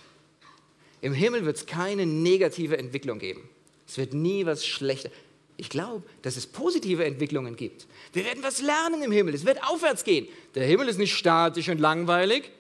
[1.01, 3.49] Im Himmel wird es keine negative Entwicklung geben.
[3.87, 5.11] Es wird nie was Schlechtes.
[5.57, 7.87] Ich glaube, dass es positive Entwicklungen gibt.
[8.13, 9.33] Wir werden was lernen im Himmel.
[9.33, 10.27] Es wird aufwärts gehen.
[10.55, 12.51] Der Himmel ist nicht statisch und langweilig,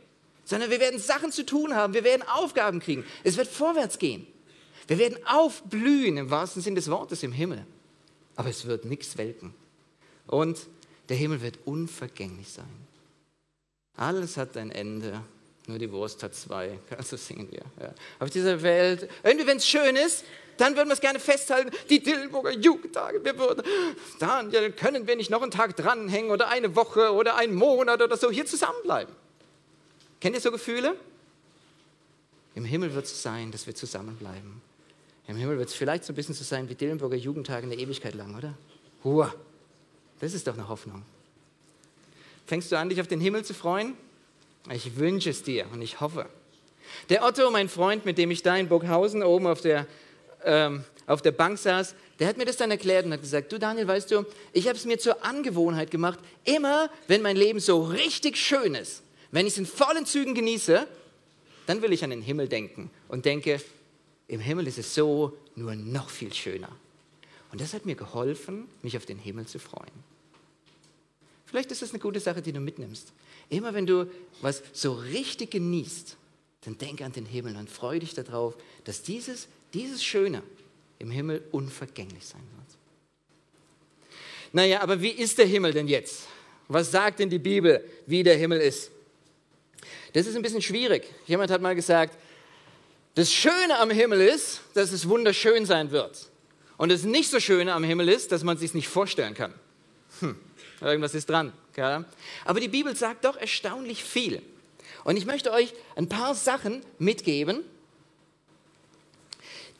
[0.45, 1.93] sondern wir werden Sachen zu tun haben.
[1.93, 3.03] Wir werden Aufgaben kriegen.
[3.23, 4.27] Es wird vorwärts gehen.
[4.87, 7.65] Wir werden aufblühen im wahrsten Sinn des Wortes im Himmel
[8.35, 9.53] aber es wird nichts welken.
[10.25, 10.67] Und
[11.09, 12.87] der Himmel wird unvergänglich sein.
[13.97, 15.21] Alles hat ein Ende,
[15.67, 16.79] nur die Wurst hat zwei.
[17.03, 17.63] So singen wir.
[17.79, 17.93] Ja.
[18.19, 20.23] Auf dieser Welt, irgendwie, wenn es schön ist,
[20.61, 23.63] dann würden wir es gerne festhalten, die Dillenburger Jugendtage, wir würden,
[24.19, 28.15] Daniel, können wir nicht noch einen Tag dranhängen oder eine Woche oder einen Monat oder
[28.15, 29.13] so hier zusammenbleiben?
[30.19, 30.95] Kennt ihr so Gefühle?
[32.53, 34.61] Im Himmel wird es sein, dass wir zusammenbleiben.
[35.27, 38.13] Im Himmel wird es vielleicht so ein bisschen so sein wie Dillenburger Jugendtage eine Ewigkeit
[38.13, 38.53] lang, oder?
[39.03, 39.33] Hua,
[40.19, 41.03] das ist doch eine Hoffnung.
[42.45, 43.95] Fängst du an, dich auf den Himmel zu freuen?
[44.69, 46.27] Ich wünsche es dir und ich hoffe.
[47.09, 49.87] Der Otto, mein Freund, mit dem ich da in Burghausen oben auf der,
[50.45, 53.59] ähm, auf der Bank saß, der hat mir das dann erklärt und hat gesagt, du
[53.59, 57.83] Daniel, weißt du, ich habe es mir zur Angewohnheit gemacht, immer wenn mein Leben so
[57.83, 59.01] richtig schön ist,
[59.31, 60.87] wenn ich es in vollen Zügen genieße,
[61.67, 63.61] dann will ich an den Himmel denken und denke,
[64.27, 66.69] im Himmel ist es so, nur noch viel schöner.
[67.51, 69.91] Und das hat mir geholfen, mich auf den Himmel zu freuen.
[71.45, 73.11] Vielleicht ist das eine gute Sache, die du mitnimmst.
[73.49, 74.09] Immer wenn du
[74.41, 76.15] was so richtig genießt,
[76.61, 80.43] dann denk an den Himmel und freue dich darauf, dass dieses, dieses Schöne
[80.99, 82.77] im Himmel unvergänglich sein wird.
[84.53, 86.27] Naja, aber wie ist der Himmel denn jetzt?
[86.67, 88.91] Was sagt denn die Bibel, wie der Himmel ist?
[90.13, 91.05] Das ist ein bisschen schwierig.
[91.25, 92.17] Jemand hat mal gesagt,
[93.15, 96.29] das Schöne am Himmel ist, dass es wunderschön sein wird.
[96.77, 99.53] Und das nicht so Schöne am Himmel ist, dass man es sich nicht vorstellen kann.
[100.19, 100.37] Hm,
[100.81, 101.53] irgendwas ist dran.
[101.73, 102.05] Gell?
[102.45, 104.41] Aber die Bibel sagt doch erstaunlich viel.
[105.03, 107.63] Und ich möchte euch ein paar Sachen mitgeben,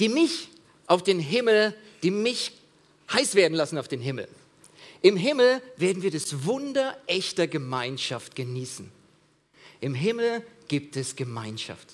[0.02, 0.50] die mich
[0.88, 2.54] auf den Himmel, die mich
[3.14, 4.28] heiß werden lassen auf den Himmel.
[5.04, 8.92] Im Himmel werden wir das Wunder echter Gemeinschaft genießen.
[9.80, 11.88] Im Himmel gibt es Gemeinschaft.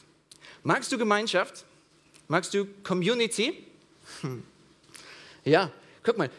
[0.63, 1.65] Magst du Gemeinschaft?
[2.29, 3.65] Magst du Community?
[4.21, 4.41] Hm.
[5.43, 6.29] Ja, guck mal.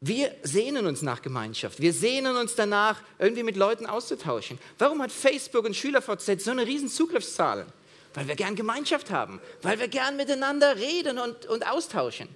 [0.00, 1.80] Wir sehnen uns nach Gemeinschaft.
[1.80, 4.58] Wir sehnen uns danach, irgendwie mit Leuten auszutauschen.
[4.78, 7.66] Warum hat Facebook und SchülerVZ so eine riesen Zugriffszahl?
[8.14, 12.28] Weil wir gern Gemeinschaft haben, weil wir gern miteinander reden und, und austauschen.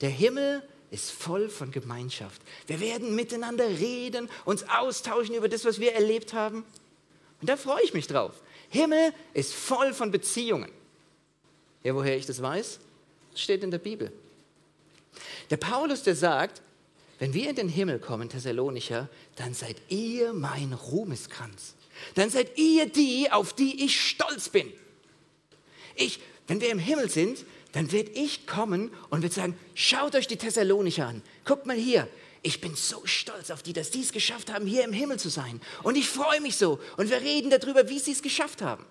[0.00, 2.40] Der Himmel ist voll von Gemeinschaft.
[2.66, 6.64] Wir werden miteinander reden, uns austauschen über das, was wir erlebt haben.
[7.40, 8.32] Und da freue ich mich drauf.
[8.68, 10.70] Himmel ist voll von Beziehungen.
[11.82, 12.80] Ja, woher ich das weiß?
[13.32, 14.12] Das steht in der Bibel.
[15.50, 16.62] Der Paulus, der sagt,
[17.18, 21.74] wenn wir in den Himmel kommen, Thessalonicher, dann seid ihr mein Ruhmeskranz.
[22.14, 24.72] Dann seid ihr die, auf die ich stolz bin.
[25.96, 30.26] Ich, wenn wir im Himmel sind, dann werde ich kommen und werde sagen, schaut euch
[30.26, 31.22] die Thessalonicher an.
[31.44, 32.08] Guckt mal hier,
[32.42, 35.28] ich bin so stolz auf die, dass die es geschafft haben, hier im Himmel zu
[35.28, 35.60] sein.
[35.82, 36.78] Und ich freue mich so.
[36.96, 38.86] Und wir reden darüber, wie sie es geschafft haben.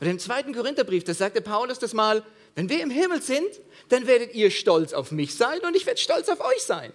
[0.00, 3.48] Und im zweiten Korintherbrief, da sagte Paulus das mal, wenn wir im Himmel sind,
[3.88, 6.92] dann werdet ihr stolz auf mich sein und ich werde stolz auf euch sein.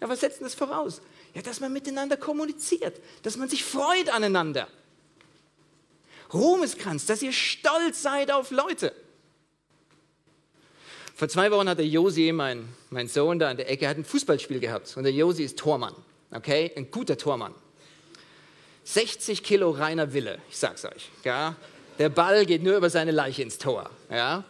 [0.00, 1.00] Ja, was setzt denn das voraus?
[1.34, 4.68] Ja, dass man miteinander kommuniziert, dass man sich freut aneinander.
[6.32, 8.92] Ruhmeskranz, dass ihr stolz seid auf Leute.
[11.14, 14.04] Vor zwei Wochen hat der Josi, mein, mein Sohn da an der Ecke, hat ein
[14.04, 14.96] Fußballspiel gehabt.
[14.96, 15.94] Und der Josi ist Tormann.
[16.30, 16.72] Okay?
[16.76, 17.54] Ein guter Tormann.
[18.84, 21.10] 60 Kilo reiner Wille, ich sag's euch.
[21.24, 21.54] Ja?
[21.98, 23.90] Der Ball geht nur über seine Leiche ins Tor.
[24.10, 24.44] Ja?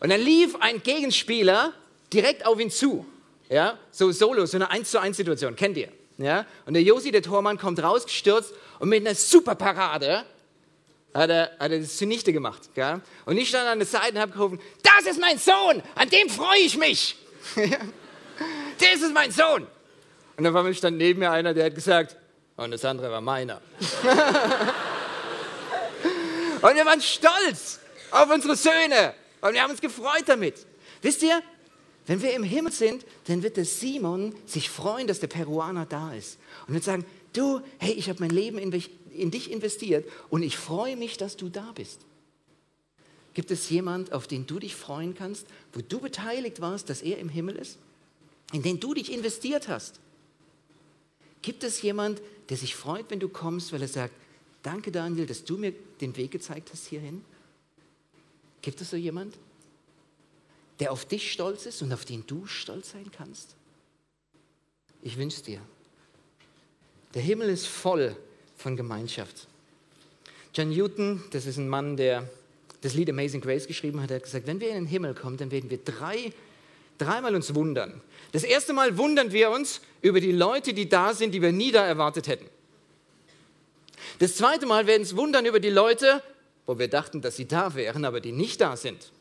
[0.00, 1.72] Und dann lief ein Gegenspieler
[2.12, 3.06] direkt auf ihn zu.
[3.48, 5.88] Ja, so solo, so eine 1 zu 1 Situation, kennt ihr?
[6.18, 6.46] Ja?
[6.64, 10.24] Und der Josi, der Tormann, kommt rausgestürzt und mit einer super Parade
[11.14, 12.62] hat er, hat er das zunichte gemacht.
[12.74, 13.00] Ja?
[13.24, 16.28] Und ich stand an der Seite und habe gerufen, das ist mein Sohn, an dem
[16.28, 17.16] freue ich mich.
[17.56, 19.66] das ist mein Sohn.
[20.36, 22.16] Und dann stand neben mir einer, der hat gesagt,
[22.56, 23.60] und das andere war meiner.
[26.62, 30.66] und wir waren stolz auf unsere Söhne und wir haben uns gefreut damit.
[31.02, 31.42] Wisst ihr,
[32.06, 36.12] wenn wir im Himmel sind, dann wird der Simon sich freuen, dass der Peruaner da
[36.12, 36.38] ist.
[36.66, 38.70] Und wird sagen, du, hey, ich habe mein Leben in,
[39.16, 42.00] in dich investiert und ich freue mich, dass du da bist.
[43.34, 47.18] Gibt es jemand, auf den du dich freuen kannst, wo du beteiligt warst, dass er
[47.18, 47.78] im Himmel ist?
[48.52, 50.00] In den du dich investiert hast?
[51.42, 54.14] Gibt es jemand, der sich freut, wenn du kommst, weil er sagt,
[54.62, 57.24] danke Daniel, dass du mir den Weg gezeigt hast hierhin?
[58.62, 59.36] Gibt es so jemand?
[60.78, 63.54] der auf dich stolz ist und auf den du stolz sein kannst?
[65.02, 65.60] Ich wünsche dir.
[67.14, 68.16] Der Himmel ist voll
[68.66, 69.46] von Gemeinschaft.
[70.52, 72.28] John Newton, das ist ein Mann, der
[72.80, 75.52] das Lied Amazing Grace geschrieben hat, hat gesagt, wenn wir in den Himmel kommen, dann
[75.52, 76.32] werden wir drei,
[76.98, 78.00] dreimal uns wundern.
[78.32, 81.70] Das erste Mal wundern wir uns über die Leute, die da sind, die wir nie
[81.70, 82.46] da erwartet hätten.
[84.18, 86.20] Das zweite Mal werden wir uns wundern über die Leute,
[86.66, 89.12] wo wir dachten, dass sie da wären, aber die nicht da sind.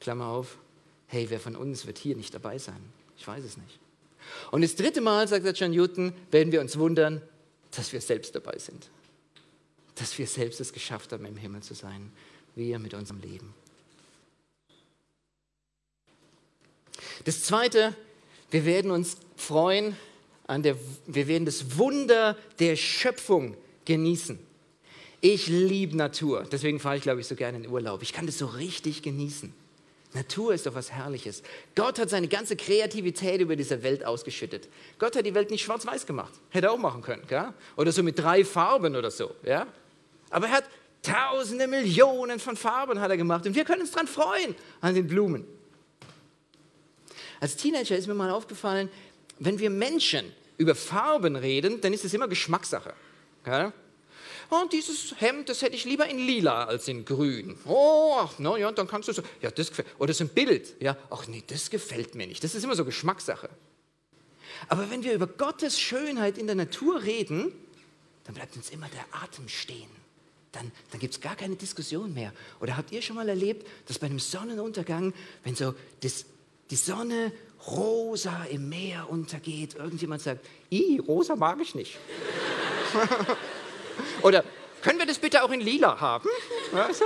[0.00, 0.58] Klammer auf,
[1.06, 2.92] hey, wer von uns wird hier nicht dabei sein?
[3.16, 3.78] Ich weiß es nicht.
[4.50, 7.22] Und das dritte Mal, sagt der John Newton, werden wir uns wundern,
[7.76, 8.88] dass wir selbst dabei sind.
[9.96, 12.12] Dass wir selbst es geschafft haben, im Himmel zu sein.
[12.54, 13.54] Wir mit unserem Leben.
[17.24, 17.94] Das zweite,
[18.50, 19.96] wir werden uns freuen,
[20.46, 24.38] an der, wir werden das Wunder der Schöpfung genießen.
[25.20, 28.02] Ich liebe Natur, deswegen fahre ich, glaube ich, so gerne in Urlaub.
[28.02, 29.52] Ich kann das so richtig genießen.
[30.14, 31.42] Natur ist doch was Herrliches.
[31.74, 34.68] Gott hat seine ganze Kreativität über diese Welt ausgeschüttet.
[34.98, 36.32] Gott hat die Welt nicht schwarz-weiß gemacht.
[36.50, 37.22] Hätte er auch machen können.
[37.28, 37.52] Gell?
[37.76, 39.34] Oder so mit drei Farben oder so.
[39.44, 39.66] Ja?
[40.30, 40.64] Aber er hat
[41.02, 43.46] tausende Millionen von Farben hat er gemacht.
[43.46, 45.44] Und wir können uns daran freuen, an den Blumen.
[47.40, 48.88] Als Teenager ist mir mal aufgefallen,
[49.38, 52.94] wenn wir Menschen über Farben reden, dann ist es immer Geschmackssache.
[53.44, 53.72] Gell?
[54.50, 57.58] Oh, dieses Hemd, das hätte ich lieber in lila als in grün.
[57.64, 60.74] Oh, ach, no, ja, dann kannst du so, ja, das gefällt, oder so ein Bild,
[60.80, 62.42] ja, ach nee, das gefällt mir nicht.
[62.42, 63.48] Das ist immer so Geschmackssache.
[64.68, 67.52] Aber wenn wir über Gottes Schönheit in der Natur reden,
[68.24, 69.90] dann bleibt uns immer der Atem stehen.
[70.52, 72.32] Dann, dann gibt es gar keine Diskussion mehr.
[72.60, 75.12] Oder habt ihr schon mal erlebt, dass bei einem Sonnenuntergang,
[75.44, 76.24] wenn so das,
[76.70, 77.32] die Sonne
[77.66, 81.98] rosa im Meer untergeht, irgendjemand sagt, i, rosa mag ich nicht.
[84.22, 84.44] Oder
[84.82, 86.28] können wir das bitte auch in lila haben?
[86.72, 87.04] Ja, so.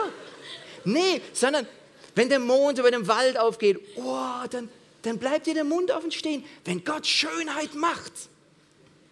[0.85, 1.67] Nee, sondern
[2.15, 4.69] wenn der Mond über dem Wald aufgeht, oh, dann,
[5.03, 6.45] dann bleibt dir der Mund offen stehen.
[6.65, 8.13] Wenn Gott Schönheit macht,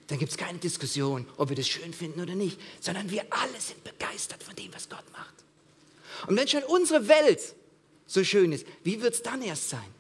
[0.09, 3.61] dann gibt es keine Diskussion, ob wir das schön finden oder nicht, sondern wir alle
[3.61, 5.35] sind begeistert von dem, was Gott macht.
[6.27, 7.41] Und wenn schon unsere Welt
[8.07, 9.95] so schön ist, wie wird es dann erst sein?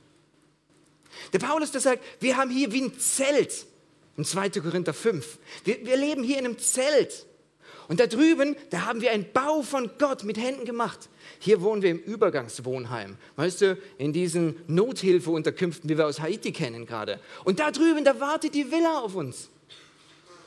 [1.32, 3.66] Der Paulus, der sagt, wir haben hier wie ein Zelt,
[4.16, 4.50] in 2.
[4.50, 5.38] Korinther 5.
[5.64, 7.26] Wir, wir leben hier in einem Zelt.
[7.88, 11.08] Und da drüben, da haben wir einen Bau von Gott mit Händen gemacht.
[11.38, 13.16] Hier wohnen wir im Übergangswohnheim.
[13.36, 17.18] Weißt du, in diesen Nothilfeunterkünften, wie wir aus Haiti kennen gerade.
[17.44, 19.48] Und da drüben, da wartet die Villa auf uns.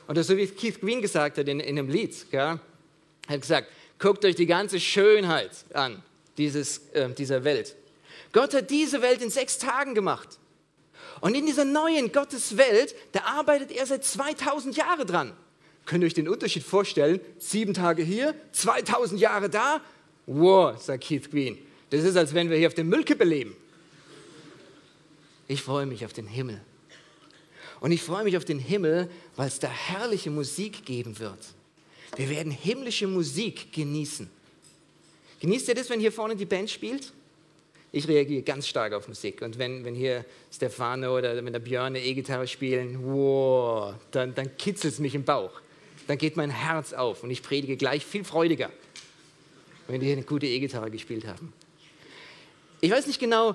[0.08, 2.60] Oder so wie Keith Green gesagt hat in, in einem Lied, er
[3.28, 6.02] hat gesagt, guckt euch die ganze Schönheit an
[6.38, 7.74] dieses, äh, dieser Welt.
[8.32, 10.38] Gott hat diese Welt in sechs Tagen gemacht.
[11.20, 15.32] Und in dieser neuen Gotteswelt, da arbeitet er seit 2000 Jahren dran.
[15.84, 17.20] Könnt ihr euch den Unterschied vorstellen?
[17.38, 19.80] Sieben Tage hier, 2000 Jahre da.
[20.26, 21.58] Wow, sagt Keith Green.
[21.90, 23.56] Das ist, als wenn wir hier auf dem Müllkippe leben.
[25.48, 26.60] Ich freue mich auf den Himmel.
[27.80, 31.38] Und ich freue mich auf den Himmel, weil es da herrliche Musik geben wird.
[32.16, 34.30] Wir werden himmlische Musik genießen.
[35.40, 37.12] Genießt ihr das, wenn hier vorne die Band spielt?
[37.90, 39.42] Ich reagiere ganz stark auf Musik.
[39.42, 44.56] Und wenn, wenn hier Stefano oder wenn der Björn eine E-Gitarre spielen, wow, dann, dann
[44.56, 45.60] kitzelt es mich im Bauch
[46.06, 48.70] dann geht mein Herz auf und ich predige gleich viel freudiger,
[49.88, 51.52] wenn die eine gute E-Gitarre gespielt haben.
[52.80, 53.54] Ich weiß nicht genau,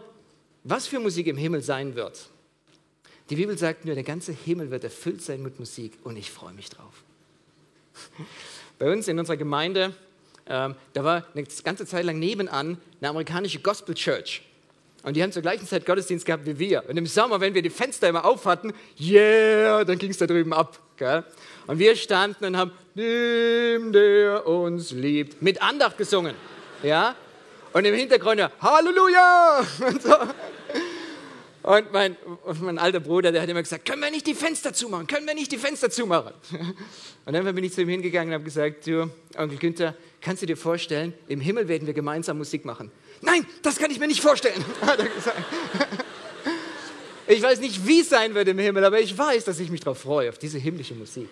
[0.64, 2.30] was für Musik im Himmel sein wird.
[3.30, 6.54] Die Bibel sagt nur, der ganze Himmel wird erfüllt sein mit Musik und ich freue
[6.54, 7.04] mich drauf.
[8.80, 9.93] Bei uns in unserer Gemeinde,
[10.48, 14.43] ähm, da war eine ganze Zeit lang nebenan eine amerikanische Gospel Church.
[15.04, 16.84] Und die haben zur gleichen Zeit Gottesdienst gehabt wie wir.
[16.88, 20.28] Und im Sommer, wenn wir die Fenster immer auf hatten, yeah, dann ging es da
[20.28, 20.80] drüben ab.
[20.98, 21.24] Gell?
[21.68, 26.34] Und wir standen und haben, dem, der uns liebt, mit Andacht gesungen.
[26.82, 27.15] Ja?
[27.74, 29.59] Und im Hintergrund, Halleluja!
[29.88, 30.15] Und, so.
[31.63, 32.15] und, mein,
[32.45, 35.05] und mein alter Bruder, der hat immer gesagt, können wir nicht die Fenster zumachen?
[35.05, 36.34] Können wir nicht die Fenster zumachen?
[37.26, 40.45] Und dann bin ich zu ihm hingegangen und habe gesagt, du, Onkel Günther, kannst du
[40.45, 42.89] dir vorstellen, im Himmel werden wir gemeinsam Musik machen?
[43.20, 45.43] Nein, das kann ich mir nicht vorstellen, hat er gesagt.
[47.28, 49.82] Ich weiß nicht, wie es sein wird im Himmel, aber ich weiß, dass ich mich
[49.82, 51.28] darauf freue, auf diese himmlische Musik.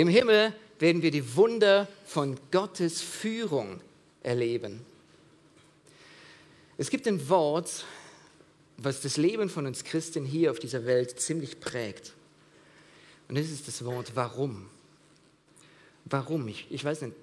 [0.00, 3.82] Im Himmel werden wir die Wunder von Gottes Führung
[4.22, 4.80] erleben.
[6.78, 7.84] Es gibt ein Wort,
[8.78, 12.14] was das Leben von uns Christen hier auf dieser Welt ziemlich prägt.
[13.28, 14.70] Und das ist das Wort warum.
[16.06, 16.48] Warum?
[16.48, 17.14] Ich, ich weiß nicht.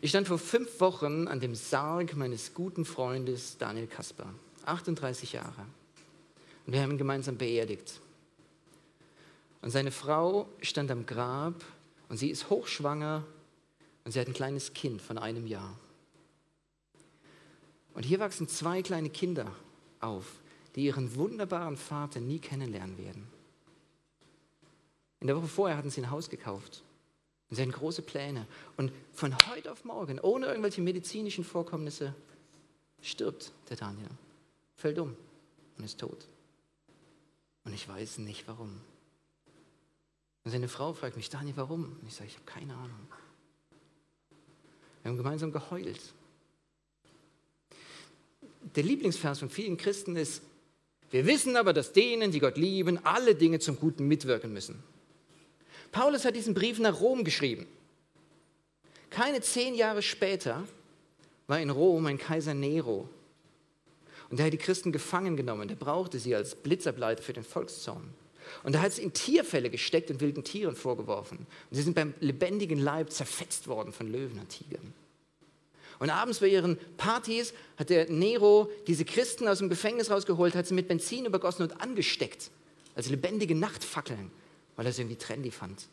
[0.00, 4.32] Ich stand vor fünf Wochen an dem Sarg meines guten Freundes Daniel Kasper,
[4.66, 5.66] 38 Jahre.
[6.68, 8.00] Und wir haben ihn gemeinsam beerdigt.
[9.62, 11.64] Und seine Frau stand am Grab
[12.08, 13.24] und sie ist hochschwanger
[14.04, 15.78] und sie hat ein kleines Kind von einem Jahr.
[17.94, 19.52] Und hier wachsen zwei kleine Kinder
[20.00, 20.40] auf,
[20.74, 23.28] die ihren wunderbaren Vater nie kennenlernen werden.
[25.20, 26.82] In der Woche vorher hatten sie ein Haus gekauft
[27.50, 28.46] und sie hatten große Pläne.
[28.78, 32.14] Und von heute auf morgen, ohne irgendwelche medizinischen Vorkommnisse,
[33.02, 34.08] stirbt der Daniel,
[34.76, 35.14] fällt um
[35.76, 36.26] und ist tot.
[37.64, 38.80] Und ich weiß nicht warum.
[40.44, 41.96] Und seine Frau fragt mich, Daniel, warum?
[42.00, 43.08] Und ich sage, ich habe keine Ahnung.
[45.02, 46.00] Wir haben gemeinsam geheult.
[48.74, 50.42] Der Lieblingsvers von vielen Christen ist,
[51.10, 54.82] wir wissen aber, dass denen, die Gott lieben, alle Dinge zum Guten mitwirken müssen.
[55.90, 57.66] Paulus hat diesen Brief nach Rom geschrieben.
[59.10, 60.62] Keine zehn Jahre später
[61.48, 63.08] war in Rom ein Kaiser Nero.
[64.30, 65.66] Und der hat die Christen gefangen genommen.
[65.66, 68.14] Der brauchte sie als Blitzableiter für den Volkszorn.
[68.62, 71.38] Und da hat es in Tierfälle gesteckt und wilden Tieren vorgeworfen.
[71.38, 74.92] Und sie sind beim lebendigen Leib zerfetzt worden von Löwen und Tigern.
[75.98, 80.66] Und abends bei ihren Partys hat der Nero diese Christen aus dem Gefängnis rausgeholt, hat
[80.66, 82.50] sie mit Benzin übergossen und angesteckt,
[82.94, 84.30] als lebendige Nachtfackeln,
[84.76, 85.88] weil er es irgendwie trendy fand.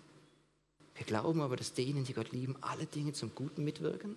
[0.95, 4.15] Wir glauben aber, dass denen, die Gott lieben, alle Dinge zum Guten mitwirken.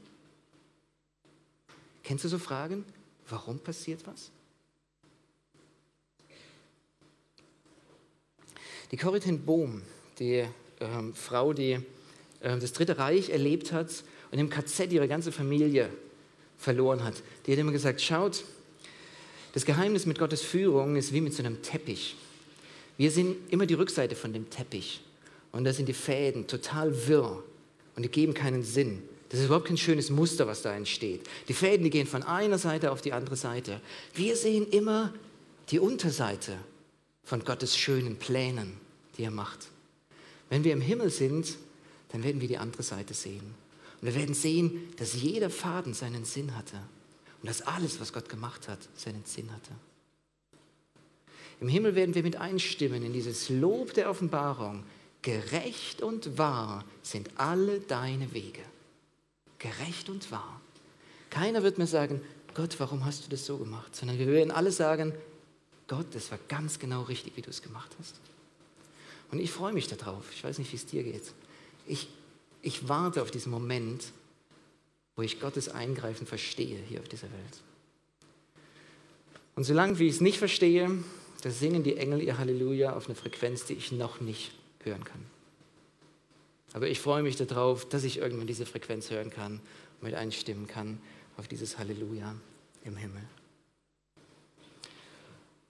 [2.04, 2.84] Kennst du so Fragen?
[3.28, 4.30] Warum passiert was?
[8.90, 9.82] Die Corrie ten Bohm,
[10.18, 10.44] die
[10.80, 11.72] ähm, Frau, die
[12.40, 15.90] äh, das Dritte Reich erlebt hat und im KZ ihre ganze Familie
[16.58, 17.14] verloren hat,
[17.46, 18.44] die hat immer gesagt, schaut,
[19.52, 22.16] das Geheimnis mit Gottes Führung ist wie mit so einem Teppich.
[22.96, 25.00] Wir sehen immer die Rückseite von dem Teppich
[25.52, 27.42] und da sind die Fäden total wirr
[27.96, 29.02] und die geben keinen Sinn.
[29.28, 31.20] Das ist überhaupt kein schönes Muster, was da entsteht.
[31.46, 33.80] Die Fäden, die gehen von einer Seite auf die andere Seite.
[34.14, 35.14] Wir sehen immer
[35.70, 36.56] die Unterseite
[37.30, 38.72] von Gottes schönen Plänen,
[39.16, 39.68] die er macht.
[40.48, 41.58] Wenn wir im Himmel sind,
[42.08, 43.54] dann werden wir die andere Seite sehen.
[44.00, 46.74] Und wir werden sehen, dass jeder Faden seinen Sinn hatte
[47.40, 49.70] und dass alles, was Gott gemacht hat, seinen Sinn hatte.
[51.60, 54.82] Im Himmel werden wir mit einstimmen in dieses Lob der Offenbarung.
[55.22, 58.62] Gerecht und wahr sind alle deine Wege.
[59.60, 60.60] Gerecht und wahr.
[61.30, 62.22] Keiner wird mir sagen,
[62.54, 63.94] Gott, warum hast du das so gemacht?
[63.94, 65.12] Sondern wir werden alle sagen,
[65.90, 68.14] Gott, das war ganz genau richtig, wie du es gemacht hast.
[69.32, 70.24] Und ich freue mich darauf.
[70.32, 71.32] Ich weiß nicht, wie es dir geht.
[71.84, 72.08] Ich,
[72.62, 74.12] ich warte auf diesen Moment,
[75.16, 77.60] wo ich Gottes Eingreifen verstehe hier auf dieser Welt.
[79.56, 81.02] Und solange wie ich es nicht verstehe,
[81.42, 84.52] da singen die Engel ihr Halleluja auf eine Frequenz, die ich noch nicht
[84.84, 85.26] hören kann.
[86.72, 90.68] Aber ich freue mich darauf, dass ich irgendwann diese Frequenz hören kann und mit einstimmen
[90.68, 91.00] kann
[91.36, 92.36] auf dieses Halleluja
[92.84, 93.22] im Himmel.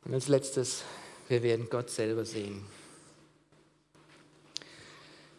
[0.05, 0.83] Und als letztes,
[1.29, 2.63] wir werden Gott selber sehen.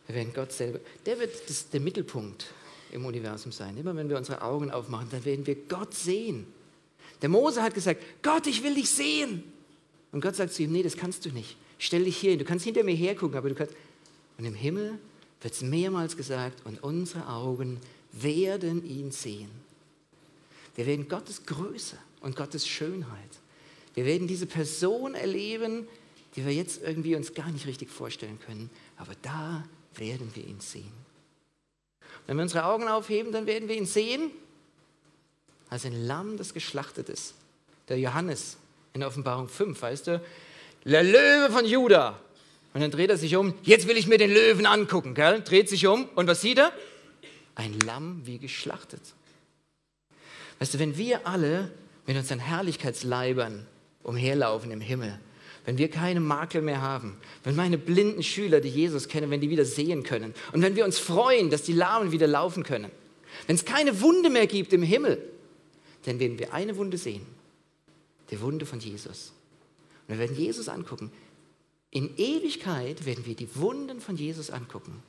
[0.08, 2.54] Wir werden Gott selber, der wird das, der Mittelpunkt
[2.92, 3.78] im Universum sein.
[3.78, 6.46] Immer wenn wir unsere Augen aufmachen, dann werden wir Gott sehen.
[7.22, 9.44] Der Mose hat gesagt, Gott, ich will dich sehen.
[10.12, 11.56] Und Gott sagt zu ihm, nee, das kannst du nicht.
[11.78, 12.40] Stell dich hier hin.
[12.40, 13.74] Du kannst hinter mir hergucken, aber du kannst.
[14.38, 15.00] Und im Himmel
[15.42, 17.80] wird es mehrmals gesagt, und unsere Augen
[18.12, 19.50] werden ihn sehen.
[20.76, 23.41] Wir werden Gottes Größe und Gottes Schönheit
[23.94, 25.88] wir werden diese Person erleben,
[26.36, 28.70] die wir jetzt irgendwie uns gar nicht richtig vorstellen können.
[28.98, 29.64] Aber da
[29.96, 30.92] werden wir ihn sehen.
[32.28, 34.32] Wenn wir unsere Augen aufheben, dann werden wir ihn sehen
[35.70, 37.34] als ein Lamm, das geschlachtet ist.
[37.88, 38.58] Der Johannes
[38.94, 40.22] in Offenbarung 5, weißt du?
[40.86, 42.20] Der Löwe von Juda.
[42.74, 43.54] Und dann dreht er sich um.
[43.64, 45.42] Jetzt will ich mir den Löwen angucken, gell?
[45.42, 46.06] Dreht sich um.
[46.16, 46.72] Und was sieht er?
[47.56, 49.02] Ein Lamm wie geschlachtet.
[50.60, 51.72] Weißt du, wenn wir alle
[52.06, 53.66] mit unseren Herrlichkeitsleibern
[54.04, 55.20] umherlaufen im Himmel,
[55.66, 59.50] wenn wir keine Makel mehr haben, wenn meine blinden Schüler, die Jesus kennen, wenn die
[59.50, 62.92] wieder sehen können und wenn wir uns freuen, dass die Lahmen wieder laufen können,
[63.48, 65.22] wenn es keine Wunde mehr gibt im Himmel,
[66.06, 67.26] dann werden wir eine Wunde sehen,
[68.32, 69.34] die Wunde von Jesus.
[70.08, 71.12] Und wir werden Jesus angucken.
[71.92, 75.04] In Ewigkeit werden wir die Wunden von Jesus angucken.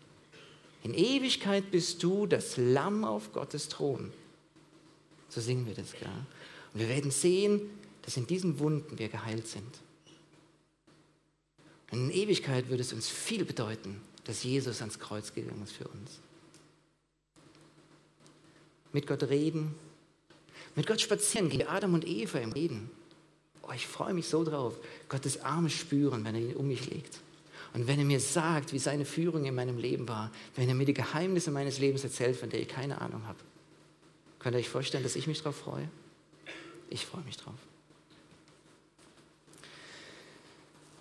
[0.82, 4.12] In Ewigkeit bist du das Lamm auf Gottes Thron.
[5.28, 6.26] So singen wir das, klar.
[6.74, 7.62] Und wir werden sehen,
[8.02, 9.78] dass in diesen Wunden wir geheilt sind.
[11.90, 15.88] Und in Ewigkeit würde es uns viel bedeuten, dass Jesus ans Kreuz gegangen ist für
[15.88, 16.20] uns.
[18.92, 19.74] Mit Gott reden,
[20.74, 22.90] mit Gott spazieren gehen, Adam und Eva im Reden.
[23.62, 24.78] Oh, ich freue mich so drauf,
[25.08, 27.20] Gottes Arme spüren, wenn er ihn um mich legt.
[27.74, 30.84] Und wenn er mir sagt, wie seine Führung in meinem Leben war, wenn er mir
[30.84, 33.38] die Geheimnisse meines Lebens erzählt, von der ich keine Ahnung habe.
[34.38, 35.88] Könnt ihr euch vorstellen, dass ich mich darauf freue?
[36.90, 37.54] Ich freue mich drauf.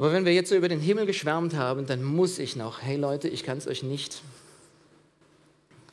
[0.01, 2.97] Aber wenn wir jetzt so über den Himmel geschwärmt haben, dann muss ich noch, hey
[2.97, 4.23] Leute, ich kann es euch nicht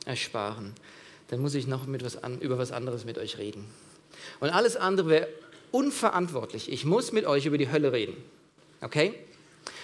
[0.07, 0.73] ersparen,
[1.29, 3.67] dann muss ich noch mit was an, über was anderes mit euch reden.
[4.41, 5.29] Und alles andere wäre
[5.73, 6.73] unverantwortlich.
[6.73, 8.17] Ich muss mit euch über die Hölle reden.
[8.81, 9.13] Okay?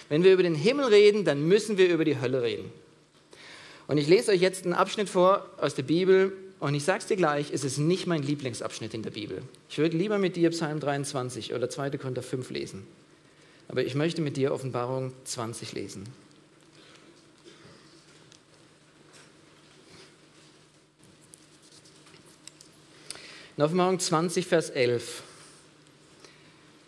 [0.09, 2.71] Wenn wir über den Himmel reden, dann müssen wir über die Hölle reden.
[3.85, 7.05] Und ich lese euch jetzt einen Abschnitt vor aus der Bibel und ich sage es
[7.05, 9.43] dir gleich, es ist nicht mein Lieblingsabschnitt in der Bibel.
[9.69, 11.91] Ich würde lieber mit dir Psalm 23 oder 2.
[11.91, 12.87] Korinther 5 lesen.
[13.67, 16.05] Aber ich möchte mit dir Offenbarung 20 lesen.
[23.57, 25.23] In Offenbarung 20, Vers 11,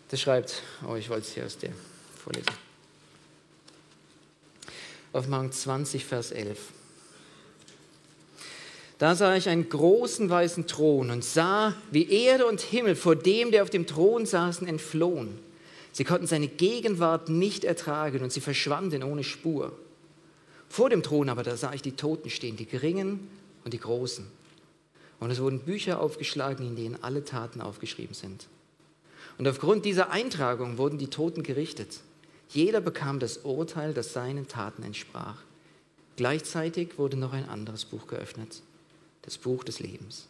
[0.09, 1.71] das schreibt, oh, ich wollte es hier aus der
[2.21, 2.51] vorlesen.
[5.13, 6.59] Offenbarung 20, Vers 11.
[8.97, 13.51] Da sah ich einen großen weißen Thron und sah, wie Erde und Himmel vor dem,
[13.51, 15.39] der auf dem Thron saßen, entflohen.
[15.97, 19.75] Sie konnten seine Gegenwart nicht ertragen und sie verschwanden ohne Spur.
[20.69, 23.27] Vor dem Thron aber, da sah ich die Toten stehen, die Geringen
[23.65, 24.23] und die Großen.
[25.19, 28.45] Und es wurden Bücher aufgeschlagen, in denen alle Taten aufgeschrieben sind.
[29.39, 32.01] Und aufgrund dieser Eintragung wurden die Toten gerichtet.
[32.49, 35.41] Jeder bekam das Urteil, das seinen Taten entsprach.
[36.15, 38.61] Gleichzeitig wurde noch ein anderes Buch geöffnet,
[39.23, 40.27] das Buch des Lebens.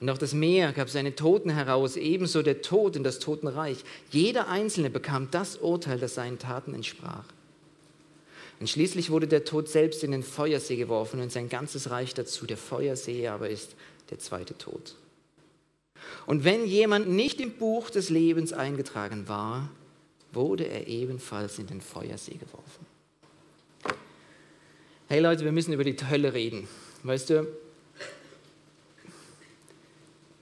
[0.00, 3.78] Und auch das Meer gab seine Toten heraus, ebenso der Tod in das Totenreich.
[4.10, 7.24] Jeder Einzelne bekam das Urteil, das seinen Taten entsprach.
[8.60, 12.46] Und schließlich wurde der Tod selbst in den Feuersee geworfen und sein ganzes Reich dazu.
[12.46, 13.74] Der Feuersee aber ist
[14.10, 14.94] der zweite Tod.
[16.26, 19.70] Und wenn jemand nicht im Buch des Lebens eingetragen war,
[20.32, 22.86] wurde er ebenfalls in den Feuersee geworfen.
[25.08, 26.66] Hey Leute, wir müssen über die Hölle reden.
[27.02, 27.46] Weißt du,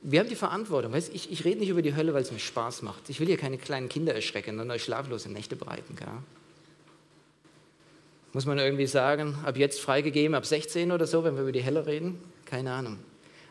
[0.02, 0.92] wir haben die Verantwortung.
[0.92, 3.08] Weißt, ich, ich rede nicht über die Hölle, weil es mir Spaß macht.
[3.08, 5.94] Ich will hier keine kleinen Kinder erschrecken und euch schlaflose Nächte bereiten.
[5.96, 6.08] Gell?
[8.32, 11.64] Muss man irgendwie sagen, ab jetzt freigegeben, ab 16 oder so, wenn wir über die
[11.64, 12.18] Hölle reden?
[12.46, 12.98] Keine Ahnung.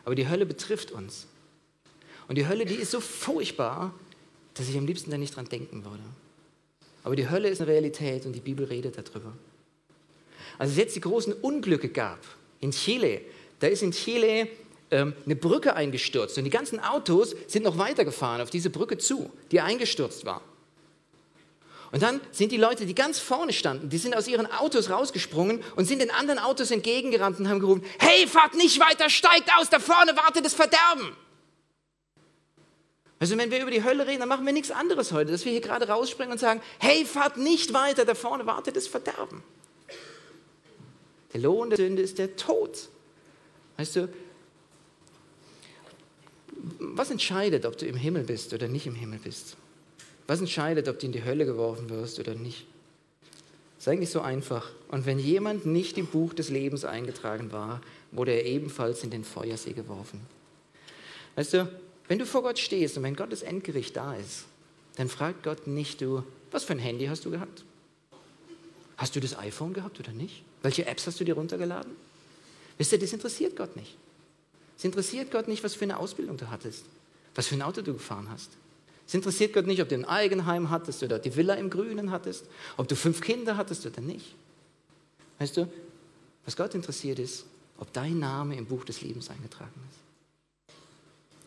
[0.04, 1.26] Aber die Hölle betrifft uns.
[2.28, 3.94] Und die Hölle, die ist so furchtbar,
[4.54, 6.02] dass ich am liebsten da nicht dran denken würde.
[7.04, 9.32] Aber die Hölle ist eine Realität und die Bibel redet darüber.
[10.58, 12.18] Als es jetzt die großen Unglücke gab
[12.60, 13.22] in Chile,
[13.60, 14.48] da ist in Chile
[14.92, 19.32] ähm, eine Brücke eingestürzt und die ganzen Autos sind noch weitergefahren auf diese Brücke zu,
[19.50, 20.42] die eingestürzt war.
[21.92, 25.62] Und dann sind die Leute, die ganz vorne standen, die sind aus ihren Autos rausgesprungen
[25.76, 29.68] und sind den anderen Autos entgegengerannt und haben gerufen, hey, fahrt nicht weiter, steigt aus,
[29.68, 31.16] da vorne wartet das Verderben.
[33.18, 35.52] Also wenn wir über die Hölle reden, dann machen wir nichts anderes heute, dass wir
[35.52, 39.42] hier gerade rausspringen und sagen, hey, fahrt nicht weiter, da vorne wartet das Verderben.
[41.32, 42.88] Der Lohn der Sünde ist der Tod.
[43.76, 44.08] Weißt du,
[46.78, 49.56] was entscheidet, ob du im Himmel bist oder nicht im Himmel bist?
[50.26, 52.66] Was entscheidet, ob du in die Hölle geworfen wirst oder nicht?
[53.76, 54.70] Das ist eigentlich so einfach.
[54.88, 57.80] Und wenn jemand nicht im Buch des Lebens eingetragen war,
[58.12, 60.20] wurde er ebenfalls in den Feuersee geworfen.
[61.34, 61.68] Weißt du,
[62.06, 64.44] wenn du vor Gott stehst und wenn Gottes Endgericht da ist,
[64.96, 67.64] dann fragt Gott nicht du, was für ein Handy hast du gehabt?
[68.96, 70.44] Hast du das iPhone gehabt oder nicht?
[70.62, 71.90] Welche Apps hast du dir runtergeladen?
[72.78, 73.96] Wisst ihr, das interessiert Gott nicht.
[74.82, 76.86] Es interessiert Gott nicht, was für eine Ausbildung du hattest,
[77.36, 78.50] was für ein Auto du gefahren hast.
[79.06, 82.46] Es interessiert Gott nicht, ob du ein Eigenheim hattest oder die Villa im Grünen hattest,
[82.76, 84.34] ob du fünf Kinder hattest oder nicht.
[85.38, 85.72] Weißt du,
[86.44, 87.44] was Gott interessiert ist,
[87.78, 90.74] ob dein Name im Buch des Lebens eingetragen ist.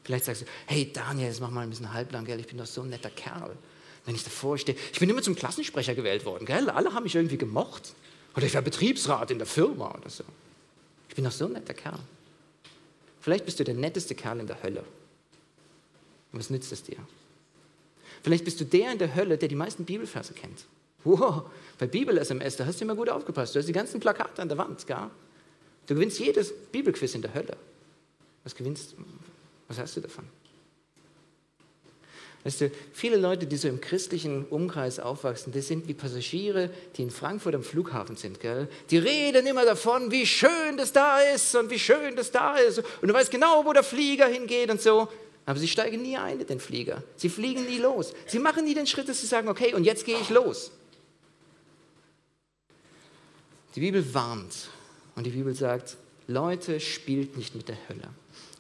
[0.06, 2.40] Vielleicht sagst du, hey Daniel, jetzt mach mal ein bisschen halblang, gell?
[2.40, 3.58] ich bin doch so ein netter Kerl.
[4.06, 6.70] Wenn ich davor stehe, ich bin immer zum Klassensprecher gewählt worden, gell?
[6.70, 7.96] alle haben mich irgendwie gemocht.
[8.34, 10.24] Oder ich war Betriebsrat in der Firma oder so.
[11.10, 12.00] Ich bin doch so ein netter Kerl.
[13.26, 14.82] Vielleicht bist du der netteste Kerl in der Hölle.
[16.32, 16.98] Und was nützt es dir?
[18.22, 20.66] Vielleicht bist du der in der Hölle, der die meisten Bibelverse kennt.
[21.04, 21.50] Wow,
[21.80, 23.56] bei Bibel-SMS, da hast du immer gut aufgepasst.
[23.56, 25.10] Du hast die ganzen Plakate an der Wand, gell?
[25.88, 27.58] Du gewinnst jedes Bibelquiz in der Hölle.
[28.44, 28.94] Was gewinnst
[29.70, 30.26] Was hast du davon?
[32.46, 37.02] Weißt du, viele Leute, die so im christlichen Umkreis aufwachsen, das sind wie Passagiere, die
[37.02, 38.40] in Frankfurt am Flughafen sind.
[38.40, 38.68] Gell?
[38.92, 42.84] Die reden immer davon, wie schön das da ist und wie schön das da ist.
[43.02, 45.08] Und du weißt genau, wo der Flieger hingeht und so.
[45.48, 47.02] Aber sie steigen nie ein in den Flieger.
[47.16, 48.14] Sie fliegen nie los.
[48.28, 50.72] Sie machen nie den Schritt, dass sie sagen, okay, und jetzt gehe ich los.
[53.74, 54.70] Die Bibel warnt
[55.16, 58.10] und die Bibel sagt, Leute, spielt nicht mit der Hölle.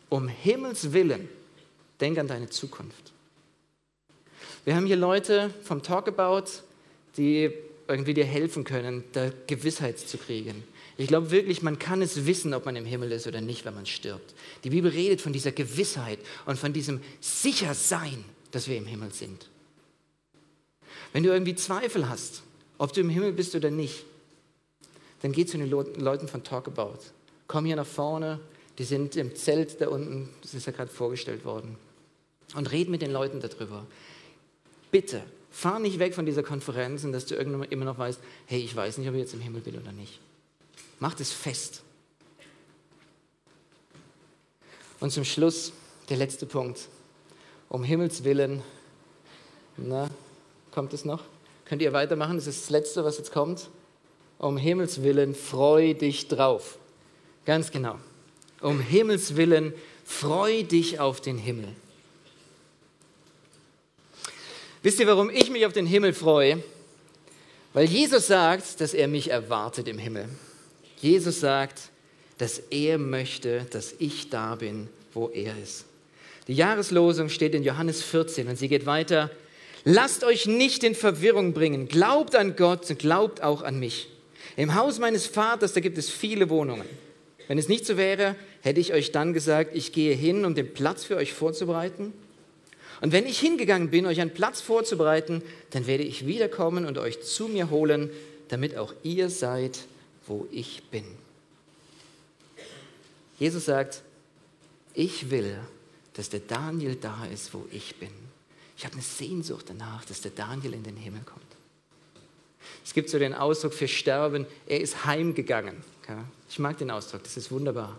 [0.09, 1.29] Um Himmels willen,
[2.01, 3.13] denk an deine Zukunft.
[4.65, 6.63] Wir haben hier Leute vom Talkabout,
[7.17, 7.51] die
[7.87, 10.63] irgendwie dir helfen können, da Gewissheit zu kriegen.
[10.97, 13.75] Ich glaube wirklich, man kann es wissen, ob man im Himmel ist oder nicht, wenn
[13.75, 14.33] man stirbt.
[14.63, 19.49] Die Bibel redet von dieser Gewissheit und von diesem Sichersein, dass wir im Himmel sind.
[21.13, 22.41] Wenn du irgendwie Zweifel hast,
[22.79, 24.03] ob du im Himmel bist oder nicht,
[25.21, 26.99] dann geh zu den Leuten von Talkabout.
[27.47, 28.39] Komm hier nach vorne,
[28.79, 31.77] die sind im Zelt da unten, das ist ja gerade vorgestellt worden.
[32.55, 33.85] Und red mit den Leuten darüber
[34.95, 35.21] bitte,
[35.51, 38.73] fahr nicht weg von dieser Konferenz und dass du irgendwann immer noch weißt, hey, ich
[38.73, 40.21] weiß nicht, ob ich jetzt im Himmel bin oder nicht.
[41.01, 41.83] Mach das fest.
[45.01, 45.73] Und zum Schluss
[46.07, 46.87] der letzte Punkt.
[47.67, 48.61] Um Himmels Willen,
[49.75, 50.09] na,
[50.71, 51.25] kommt es noch?
[51.65, 52.37] Könnt ihr weitermachen?
[52.37, 53.69] Das ist das Letzte, was jetzt kommt.
[54.37, 56.77] Um Himmels Willen, freu dich drauf.
[57.43, 57.99] Ganz genau.
[58.61, 59.73] Um Himmels Willen,
[60.05, 61.75] freu dich auf den Himmel.
[64.85, 66.61] Wisst ihr, warum ich mich auf den Himmel freue?
[67.73, 70.29] Weil Jesus sagt, dass er mich erwartet im Himmel.
[71.01, 71.89] Jesus sagt,
[72.37, 75.85] dass er möchte, dass ich da bin, wo er ist.
[76.47, 79.31] Die Jahreslosung steht in Johannes 14 und sie geht weiter.
[79.85, 81.87] Lasst euch nicht in Verwirrung bringen.
[81.87, 84.09] Glaubt an Gott und glaubt auch an mich.
[84.55, 86.85] Im Haus meines Vaters, da gibt es viele Wohnungen.
[87.47, 90.71] Wenn es nicht so wäre, hätte ich euch dann gesagt, ich gehe hin, um den
[90.75, 92.13] Platz für euch vorzubereiten.
[93.01, 95.41] Und wenn ich hingegangen bin, euch einen Platz vorzubereiten,
[95.71, 98.09] dann werde ich wiederkommen und euch zu mir holen,
[98.47, 99.79] damit auch ihr seid,
[100.27, 101.05] wo ich bin.
[103.39, 104.01] Jesus sagt,
[104.93, 105.57] ich will,
[106.13, 108.09] dass der Daniel da ist, wo ich bin.
[108.77, 111.41] Ich habe eine Sehnsucht danach, dass der Daniel in den Himmel kommt.
[112.83, 115.75] Es gibt so den Ausdruck für Sterben, er ist heimgegangen.
[116.49, 117.97] Ich mag den Ausdruck, das ist wunderbar.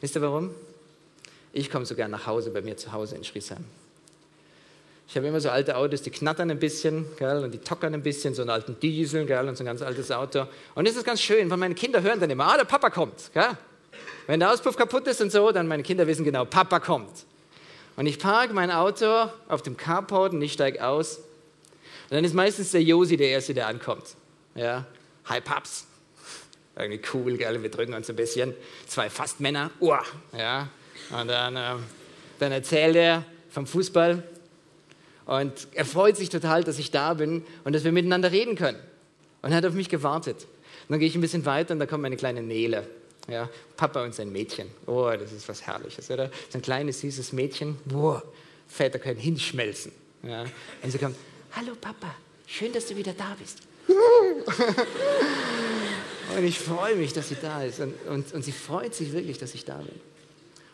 [0.00, 0.50] Wisst ihr warum?
[1.52, 3.64] Ich komme sogar nach Hause, bei mir zu Hause in Schriesheim.
[5.10, 8.02] Ich habe immer so alte Autos, die knattern ein bisschen gell, und die tockern ein
[8.02, 10.46] bisschen, so einen alten Diesel gell, und so ein ganz altes Auto.
[10.74, 13.30] Und das ist ganz schön, weil meine Kinder hören dann immer, ah, der Papa kommt.
[13.32, 13.56] Gell?
[14.26, 17.24] Wenn der Auspuff kaputt ist und so, dann meine Kinder wissen genau, Papa kommt.
[17.96, 21.16] Und ich parke mein Auto auf dem Carport und ich steige aus.
[21.16, 21.24] Und
[22.10, 24.14] dann ist meistens der Josi der Erste, der ankommt.
[24.54, 24.84] Ja?
[25.24, 25.86] Hi Paps.
[26.76, 27.62] Irgendwie cool, gell?
[27.62, 28.52] wir drücken uns ein bisschen.
[28.86, 30.04] Zwei Fastmänner, uah,
[30.36, 30.68] ja.
[31.18, 31.76] Und dann, äh,
[32.38, 34.22] dann erzählt er vom Fußball
[35.28, 38.78] und er freut sich total, dass ich da bin und dass wir miteinander reden können.
[39.42, 40.36] Und er hat auf mich gewartet.
[40.38, 40.46] Und
[40.88, 42.88] dann gehe ich ein bisschen weiter und da kommt meine kleine Nele.
[43.28, 44.68] Ja, Papa und sein Mädchen.
[44.86, 46.30] Oh, das ist was Herrliches, oder?
[46.48, 47.76] So ein kleines, süßes Mädchen.
[47.84, 48.22] Boah,
[48.68, 49.92] Väter können hinschmelzen.
[50.22, 50.46] Ja.
[50.82, 51.14] Und sie kommt,
[51.52, 52.14] hallo Papa,
[52.46, 53.58] schön, dass du wieder da bist.
[56.38, 57.80] und ich freue mich, dass sie da ist.
[57.80, 60.00] Und, und, und sie freut sich wirklich, dass ich da bin.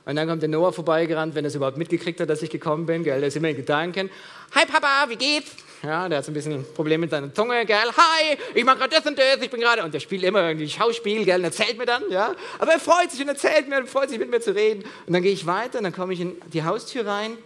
[0.06, 2.84] Und dann kommt der Noah vorbeigerannt, wenn er es überhaupt mitgekriegt hat, dass ich gekommen
[2.84, 3.04] bin.
[3.04, 3.20] Gell?
[3.20, 4.10] Der ist immer in Gedanken.
[4.54, 5.52] Hi Papa, wie geht's?
[5.82, 7.64] Ja, der hat so ein bisschen ein Problem mit seiner Zunge.
[7.64, 7.76] Gell?
[7.76, 9.82] Hi, ich mache gerade das und das, ich bin gerade.
[9.82, 11.38] Und der spielt immer irgendwie Schauspiel gell?
[11.38, 12.02] und erzählt mir dann.
[12.10, 12.34] Ja?
[12.58, 14.84] Aber er freut sich und erzählt mir und freut sich mit mir zu reden.
[15.06, 17.38] Und dann gehe ich weiter und dann komme ich in die Haustür rein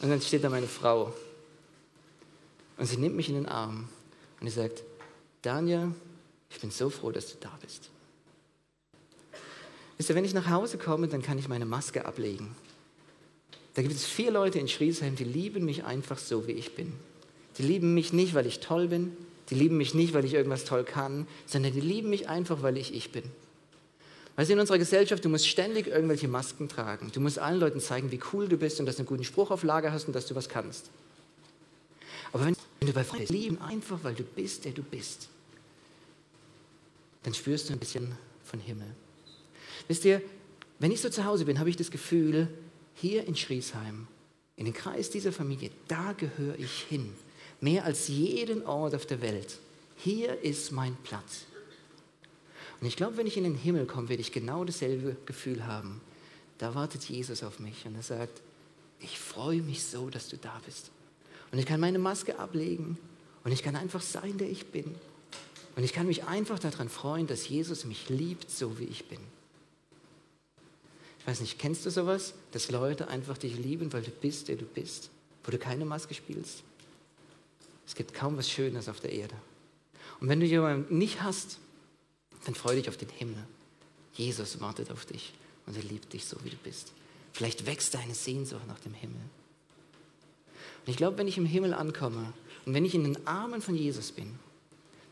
[0.00, 1.12] und dann steht da meine Frau.
[2.78, 3.88] Und sie nimmt mich in den Arm
[4.40, 4.82] und sie sagt,
[5.42, 5.92] Daniel,
[6.50, 7.91] ich bin so froh, dass du da bist.
[10.02, 12.56] Wisst ihr, wenn ich nach Hause komme, dann kann ich meine Maske ablegen.
[13.74, 16.92] Da gibt es vier Leute in Schriesheim, die lieben mich einfach so, wie ich bin.
[17.56, 19.16] Die lieben mich nicht, weil ich toll bin.
[19.48, 22.78] Die lieben mich nicht, weil ich irgendwas toll kann, sondern die lieben mich einfach, weil
[22.78, 23.22] ich ich bin.
[24.34, 27.12] Weißt du, in unserer Gesellschaft, du musst ständig irgendwelche Masken tragen.
[27.12, 29.52] Du musst allen Leuten zeigen, wie cool du bist und dass du einen guten Spruch
[29.52, 30.90] auf Lager hast und dass du was kannst.
[32.32, 35.28] Aber wenn, du bei Freunden lieben, einfach weil du bist, der du bist,
[37.22, 38.10] dann spürst du ein bisschen
[38.44, 38.88] von Himmel.
[39.92, 40.22] Wisst ihr,
[40.78, 42.48] wenn ich so zu Hause bin, habe ich das Gefühl,
[42.94, 44.06] hier in Schriesheim,
[44.56, 47.12] in den Kreis dieser Familie, da gehöre ich hin.
[47.60, 49.58] Mehr als jeden Ort auf der Welt.
[49.98, 51.44] Hier ist mein Platz.
[52.80, 56.00] Und ich glaube, wenn ich in den Himmel komme, werde ich genau dasselbe Gefühl haben.
[56.56, 58.40] Da wartet Jesus auf mich und er sagt,
[58.98, 60.90] ich freue mich so, dass du da bist.
[61.50, 62.96] Und ich kann meine Maske ablegen
[63.44, 64.94] und ich kann einfach sein, der ich bin.
[65.76, 69.20] Und ich kann mich einfach daran freuen, dass Jesus mich liebt, so wie ich bin.
[71.22, 74.56] Ich weiß nicht, kennst du sowas, dass Leute einfach dich lieben, weil du bist, der
[74.56, 75.08] du bist,
[75.44, 76.64] wo du keine Maske spielst?
[77.86, 79.36] Es gibt kaum was Schönes auf der Erde.
[80.18, 81.58] Und wenn du jemanden nicht hast,
[82.44, 83.44] dann freu dich auf den Himmel.
[84.14, 85.32] Jesus wartet auf dich
[85.66, 86.92] und er liebt dich so, wie du bist.
[87.32, 89.20] Vielleicht wächst deine Sehnsucht nach dem Himmel.
[90.84, 92.32] Und ich glaube, wenn ich im Himmel ankomme
[92.66, 94.40] und wenn ich in den Armen von Jesus bin,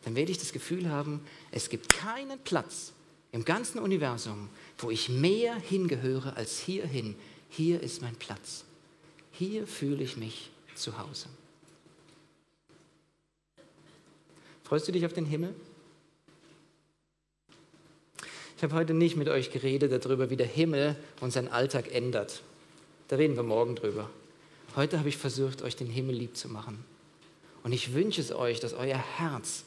[0.03, 1.21] dann werde ich das Gefühl haben,
[1.53, 2.93] es gibt keinen Platz
[3.33, 7.14] im ganzen Universum, wo ich mehr hingehöre als hierhin.
[7.49, 8.64] Hier ist mein Platz.
[9.33, 11.28] Hier fühle ich mich zu Hause.
[14.64, 15.55] Freust du dich auf den Himmel?
[18.57, 22.43] Ich habe heute nicht mit euch geredet darüber, wie der Himmel unseren Alltag ändert.
[23.09, 24.11] Da reden wir morgen drüber.
[24.76, 26.85] Heute habe ich versucht, euch den Himmel lieb zu machen.
[27.62, 29.64] Und ich wünsche es euch, dass euer Herz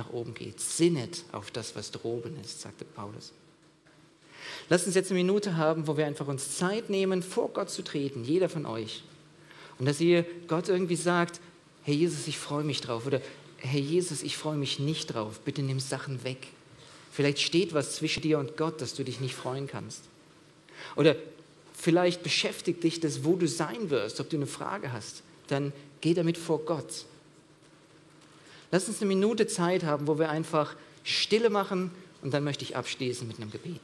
[0.00, 0.60] nach oben geht.
[0.60, 3.32] Sinnet auf das, was droben ist, sagte Paulus.
[4.68, 7.82] Lasst uns jetzt eine Minute haben, wo wir einfach uns Zeit nehmen, vor Gott zu
[7.82, 9.02] treten, jeder von euch.
[9.78, 11.40] Und dass ihr Gott irgendwie sagt,
[11.82, 13.06] Herr Jesus, ich freue mich drauf.
[13.06, 13.20] Oder
[13.58, 15.40] Herr Jesus, ich freue mich nicht drauf.
[15.40, 16.48] Bitte nimm Sachen weg.
[17.10, 20.04] Vielleicht steht was zwischen dir und Gott, dass du dich nicht freuen kannst.
[20.96, 21.16] Oder
[21.74, 25.22] vielleicht beschäftigt dich das, wo du sein wirst, ob du eine Frage hast.
[25.48, 27.04] Dann geh damit vor Gott.
[28.70, 31.90] Lass uns eine Minute Zeit haben, wo wir einfach Stille machen
[32.22, 33.80] und dann möchte ich abschließen mit einem Gebet.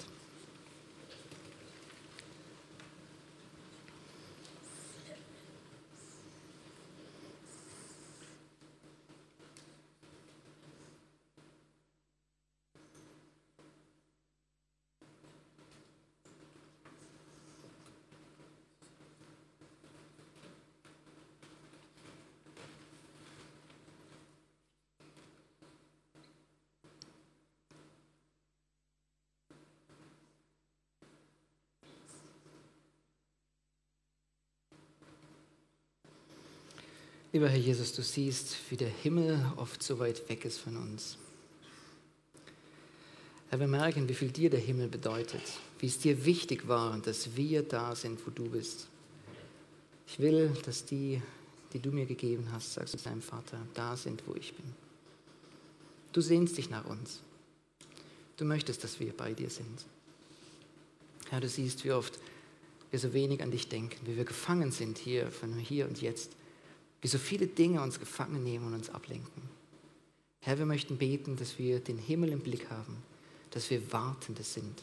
[37.37, 41.19] Lieber Herr Jesus, du siehst, wie der Himmel oft so weit weg ist von uns.
[43.51, 45.43] Herr, wir merken, wie viel dir der Himmel bedeutet,
[45.79, 48.89] wie es dir wichtig war, dass wir da sind, wo du bist.
[50.07, 51.21] Ich will, dass die,
[51.75, 54.73] die du mir gegeben hast, sagst du deinem Vater, da sind, wo ich bin.
[56.15, 57.21] Du sehnst dich nach uns.
[58.39, 59.85] Du möchtest, dass wir bei dir sind.
[61.29, 62.19] Herr, du siehst, wie oft
[62.91, 66.36] wir so wenig an dich denken, wie wir gefangen sind hier, von hier und jetzt
[67.07, 69.43] wie so viele Dinge uns gefangen nehmen und uns ablenken.
[70.41, 72.97] Herr, wir möchten beten, dass wir den Himmel im Blick haben,
[73.53, 74.83] dass wir Wartende sind,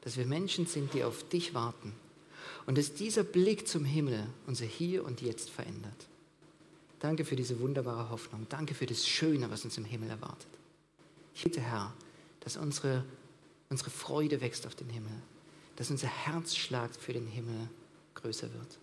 [0.00, 1.92] dass wir Menschen sind, die auf dich warten
[2.66, 6.08] und dass dieser Blick zum Himmel unser Hier und Jetzt verändert.
[6.98, 8.44] Danke für diese wunderbare Hoffnung.
[8.48, 10.50] Danke für das Schöne, was uns im Himmel erwartet.
[11.32, 11.94] Ich bitte, Herr,
[12.40, 13.04] dass unsere,
[13.70, 15.14] unsere Freude wächst auf den Himmel,
[15.76, 17.70] dass unser Herzschlag für den Himmel
[18.14, 18.78] größer wird.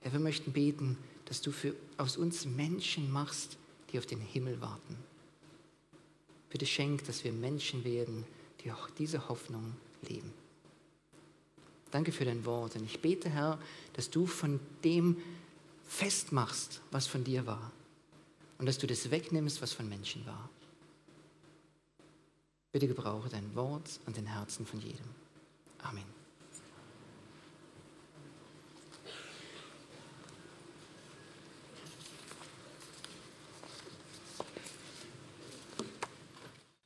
[0.00, 0.98] Herr, wir möchten beten,
[1.32, 3.56] dass du für, aus uns Menschen machst,
[3.90, 4.98] die auf den Himmel warten.
[6.50, 8.26] Bitte schenk, dass wir Menschen werden,
[8.60, 9.72] die auch diese Hoffnung
[10.06, 10.30] leben.
[11.90, 13.58] Danke für dein Wort und ich bete, Herr,
[13.94, 15.16] dass du von dem
[15.88, 17.72] festmachst, was von dir war
[18.58, 20.50] und dass du das wegnimmst, was von Menschen war.
[22.72, 25.08] Bitte gebrauche dein Wort und den Herzen von jedem.
[25.78, 26.11] Amen.